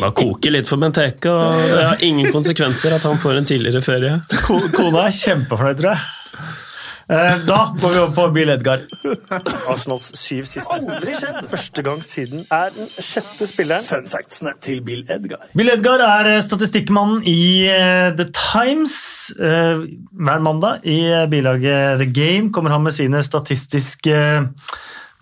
[0.00, 3.82] Bare koker litt for Benteke, og det har ingen konsekvenser at han får en tidligere
[3.84, 4.14] ferie.
[4.46, 6.00] Kona er kjempefornøyd, tror jeg.
[7.10, 8.80] Eh, Da går vi over på Bill Edgar.
[9.68, 10.70] Arsenals syv siste.
[10.72, 11.40] Aldri skjedd.
[11.50, 13.84] Første gang siden er den sjette spilleren.
[13.88, 15.42] Fun factsene til Bill Edgar.
[15.58, 18.94] Bill Edgar er eh, statistikkmannen i eh, The Times.
[19.36, 19.82] Eh,
[20.22, 21.00] Hver mandag i
[21.34, 24.16] bilaget The Game kommer han med sine statistiske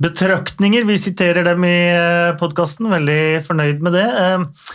[0.02, 0.86] betraktninger.
[0.88, 1.78] Vi siterer dem i
[2.40, 2.90] podkasten.
[2.92, 4.06] Veldig fornøyd med det.
[4.06, 4.74] Eh,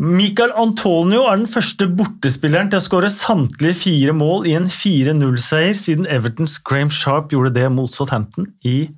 [0.00, 5.76] Michael Antonio er den første bortespilleren til å skåre samtlige fire mål i en 4-0-seier
[5.76, 8.88] siden Evertons Graham Sharp gjorde det mot Southampton i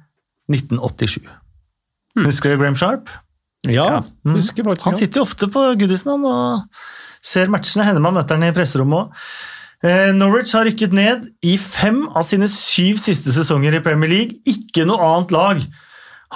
[0.52, 1.24] 1987.
[2.22, 3.10] Husker du Graham Sharp?
[3.70, 6.78] Ja, husker faktisk Han sitter jo ofte på Goodison og
[7.22, 7.86] ser matchene.
[7.86, 9.26] Hender man møter han i presserommet òg.
[9.82, 14.38] Eh, Norwich har rykket ned i fem av sine syv siste sesonger i Premier League.
[14.46, 15.64] Ikke noe annet lag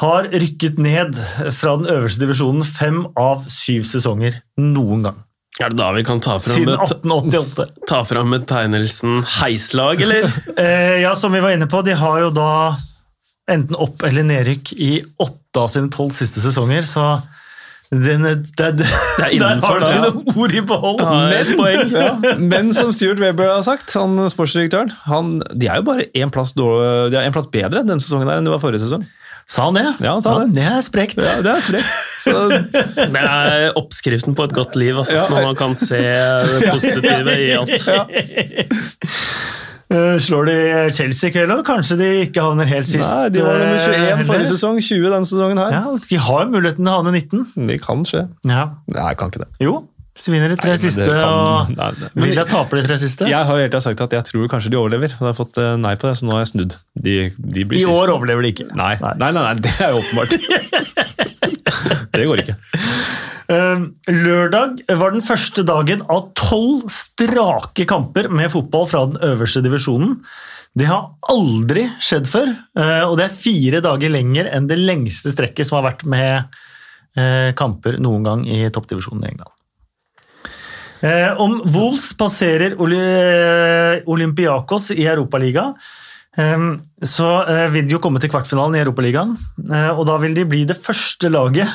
[0.03, 1.15] har rykket ned
[1.55, 5.23] fra den øverste divisjonen fem av syv sesonger noen gang.
[5.57, 7.65] Er det da vi kan ta fram, et, 1888.
[7.89, 10.29] ta fram betegnelsen heislag, eller?
[10.61, 12.51] Eh, ja, som vi var inne på, de har jo da
[13.49, 14.91] enten opp- eller nedrykk i
[15.23, 17.07] åtte av sine tolv siste sesonger, så
[17.91, 20.11] den, det, det, er der innenfor, har dere da.
[20.15, 21.03] noen ord i behold.
[21.03, 21.93] Ja, poeng.
[21.97, 22.09] Ja,
[22.41, 26.53] men som Stuart Weber har sagt, han sportsdirektøren, han, de er jo bare én plass,
[26.59, 29.07] dårlig- de er en plass bedre denne sesongen der enn det var forrige sesong.
[29.47, 29.85] Sa han det?
[30.03, 30.49] Ja, han sa det.
[30.57, 31.21] det er sprekt.
[31.23, 31.87] Ja, det er sprekt.
[32.25, 32.33] Så
[33.15, 35.29] Det er oppskriften på et godt liv, altså, Ja.
[35.31, 37.87] når man kan se det positive i alt.
[39.97, 40.57] Eh, Slår de
[40.97, 41.63] Chelsea i kveld òg?
[41.67, 43.03] Kanskje de ikke havner helt sist?
[43.05, 45.77] Nei, de var nummer 21 eh, forrige sesong, 20 denne sesongen her.
[45.79, 47.69] Ja, de har muligheten til å havne 19.
[47.71, 48.27] Det kan skje.
[48.49, 48.65] Ja.
[48.93, 49.51] Nei, jeg kan ikke det.
[49.65, 49.79] Jo,
[50.17, 52.09] hvis de vinner de tre Nei, siste kan- og Nei, nei.
[52.17, 53.27] men jeg tape de tre siste.
[53.29, 55.13] Jeg har jo tiden sagt at jeg tror kanskje de overlever.
[55.13, 56.77] og Jeg har fått eh, nei på det, så nå har jeg snudd.
[56.97, 57.93] De, de blir I siste.
[58.01, 58.69] år overlever de ikke.
[58.75, 60.33] Nei, nei, nei, det er jo åpenbart.
[62.17, 62.57] det går ikke.
[63.53, 69.63] Eh, Lørdag var den første dagen av tolv strake kamper med fotball fra den øverste
[69.65, 70.17] divisjonen.
[70.77, 75.33] Det har aldri skjedd før, eh, og det er fire dager lenger enn det lengste
[75.33, 76.57] strekket som har vært med
[77.17, 79.53] eh, kamper noen gang i toppdivisjonen i England.
[81.05, 85.75] Eh, Om Wolves passerer Oli- Olympiakos i Europaligaen,
[86.39, 86.67] eh,
[87.05, 89.37] så eh, vil de jo komme til kvartfinalen i Europaligaen,
[89.71, 91.69] eh, og da vil de bli det første laget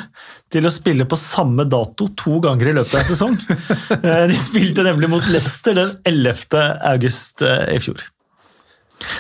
[0.52, 3.38] til å spille på samme dato to ganger i løpet av en sesong.
[4.02, 6.58] Eh, De spilte nemlig mot Leicester den 11.
[6.94, 8.02] august eh, i fjor.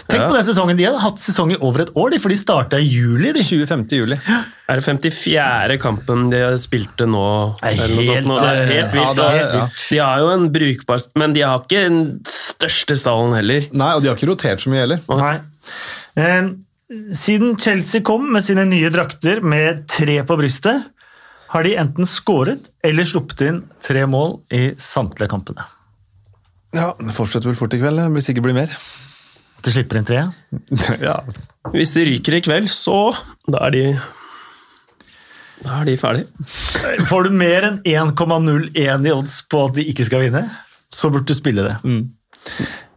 [0.08, 0.28] Tenk Ja.
[0.30, 0.78] på den sesongen.
[0.78, 3.32] De har hatt sesong i over et år, de, for de starta i juli.
[3.34, 3.44] De.
[3.44, 3.86] 25.
[3.98, 4.18] juli.
[4.70, 5.78] Er det 54.
[5.82, 7.24] kampen de spilte nå?
[7.62, 8.40] Det eller noe nå?
[8.40, 9.18] Det er helt helt, vilt.
[9.18, 9.86] ja, er helt vilt.
[9.90, 13.68] De har jo en brukbar Men de har ikke den største stallen heller.
[13.74, 15.02] Nei, og de har ikke rotert så mye heller.
[15.10, 15.38] Nei.
[16.18, 16.52] Eh,
[17.16, 20.90] Siden Chelsea kom med sine nye drakter med tre på brystet,
[21.54, 25.64] har de enten skåret eller sluppet inn tre mål i samtlige kampene.
[26.76, 27.96] Ja, Det fortsetter vel fort i kveld.
[28.00, 28.76] Det blir sikkert bli mer.
[29.62, 30.24] At de slipper inn tre.
[31.08, 31.20] ja.
[31.70, 33.12] Hvis de ryker i kveld, så
[33.46, 33.84] da er de
[35.62, 36.48] Da er de ferdige.
[37.06, 40.48] Får du mer enn 1,01 i odds på at de ikke skal vinne,
[40.90, 41.76] så burde du spille det.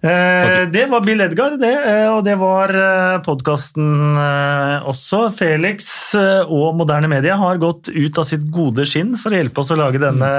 [0.09, 2.73] Eh, det var Bill Edgar, det, eh, og det var
[3.27, 4.17] podkasten
[4.89, 5.27] også.
[5.37, 9.61] Felix eh, og Moderne Media har gått ut av sitt gode skinn for å hjelpe
[9.61, 10.33] oss å lage denne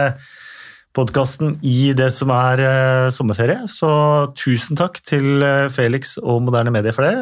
[0.95, 3.65] podkasten i det som er eh, sommerferie.
[3.71, 3.89] Så
[4.39, 7.13] tusen takk til eh, Felix og Moderne Media for det.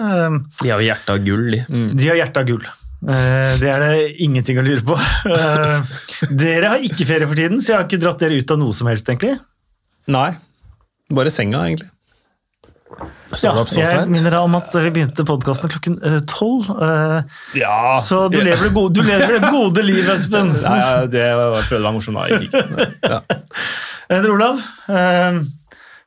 [0.61, 1.61] De har jo hjertet av gull, de.
[1.97, 2.65] de har hjertet av gull.
[3.03, 4.95] Eh, Det er det ingenting å lure på.
[5.33, 5.95] Eh,
[6.43, 8.77] Dere har ikke ferie for tiden, så jeg har ikke dratt dere ut av noe
[8.77, 9.35] som helst, egentlig.
[10.13, 10.29] Nei.
[11.13, 11.89] Bare senga, egentlig.
[13.33, 13.49] Så
[13.79, 16.67] jeg minner deg om at vi begynte podkasten klokken eh, tolv.
[16.77, 17.23] eh,
[17.57, 17.99] Ja!
[18.05, 20.51] Så du lever det gode, du lever det gode liv, Espen.
[20.63, 22.19] Nei, ja, det var, jeg å være morsom.
[22.19, 22.27] da.
[22.29, 22.87] Jeg gikk ikke.
[23.09, 23.19] Ja.
[24.17, 24.61] Endre Olav,
[24.93, 25.41] eh,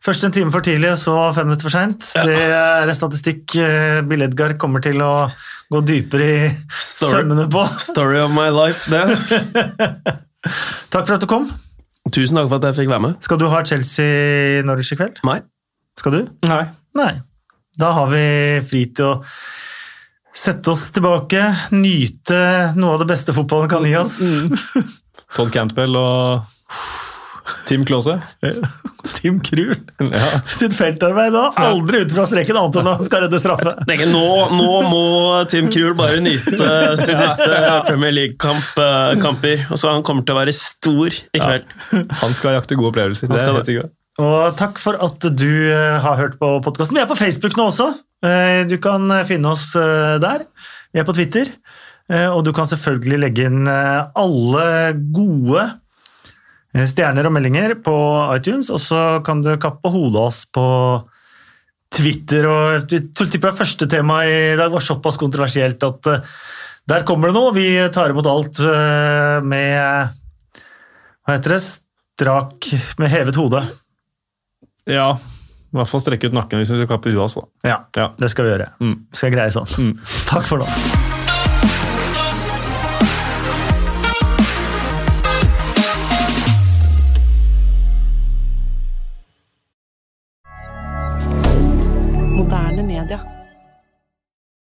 [0.07, 2.07] først en time for tidlig, så fem minutter for seint.
[2.15, 3.57] Det er en statistikk
[4.07, 5.13] Bill Edgar kommer til å
[5.75, 7.11] gå dypere i Story.
[7.25, 7.65] sømmene på.
[7.83, 9.03] Story of my life, det.
[10.95, 11.49] Takk for at du kom.
[12.15, 13.17] Tusen takk for at jeg fikk være med.
[13.27, 15.17] Skal du ha Chelsea-Norwich i kveld?
[15.27, 15.41] Nei.
[16.01, 16.21] Skal du?
[16.49, 16.65] Nei.
[16.99, 17.13] Nei.
[17.77, 18.25] Da har vi
[18.69, 19.15] fri til å
[20.37, 21.41] sette oss tilbake,
[21.73, 22.39] nyte
[22.77, 24.19] noe av det beste fotballen kan gi oss.
[25.37, 26.53] Todd Cantwell og
[27.67, 28.19] Tim Klause.
[29.17, 30.41] Tim Krul Ja.
[30.51, 31.45] sitt feltarbeid da.
[31.63, 33.73] Aldri ut fra streken annet enn han skal redde straffe.
[33.89, 35.03] tenker, nå, nå må
[35.51, 37.49] Tim Krul bare nyte sin siste
[37.89, 39.67] Premier League-kamper.
[39.71, 41.65] og så Han kommer til å være stor i kveld.
[42.25, 43.31] Han skal jakte gode opplevelser.
[43.33, 43.89] Han skal det.
[44.17, 46.97] Og takk for at du eh, har hørt på podkasten.
[46.97, 47.91] Vi er på Facebook nå også.
[48.25, 50.47] Eh, Du kan eh, finne oss der.
[50.93, 51.53] Vi er på Twitter.
[52.07, 54.67] Og du kan selvfølgelig legge inn alle
[55.11, 55.65] gode
[56.87, 57.95] stjerner og meldinger på
[58.31, 60.67] iTunes, og så kan du kappe hodet av oss på
[61.99, 62.47] Twitter.
[62.47, 66.13] Og jeg første temaet i dag var såpass kontroversielt at
[66.87, 67.51] der kommer det noe.
[67.59, 68.63] Vi tar imot alt
[69.51, 70.15] med
[71.27, 71.61] Hva heter det?
[71.67, 72.71] Strak
[73.03, 73.65] med hevet hode.
[74.87, 77.47] Ja, i hvert fall strekke ut nakken hvis vi skal kappe huet også.
[77.67, 78.11] Ja, Ja.
[78.19, 78.71] det skal vi gjøre.
[78.81, 78.97] Mm.
[79.13, 79.67] Skal greie sånn.
[79.83, 79.95] Mm.
[80.31, 80.69] Takk for nå.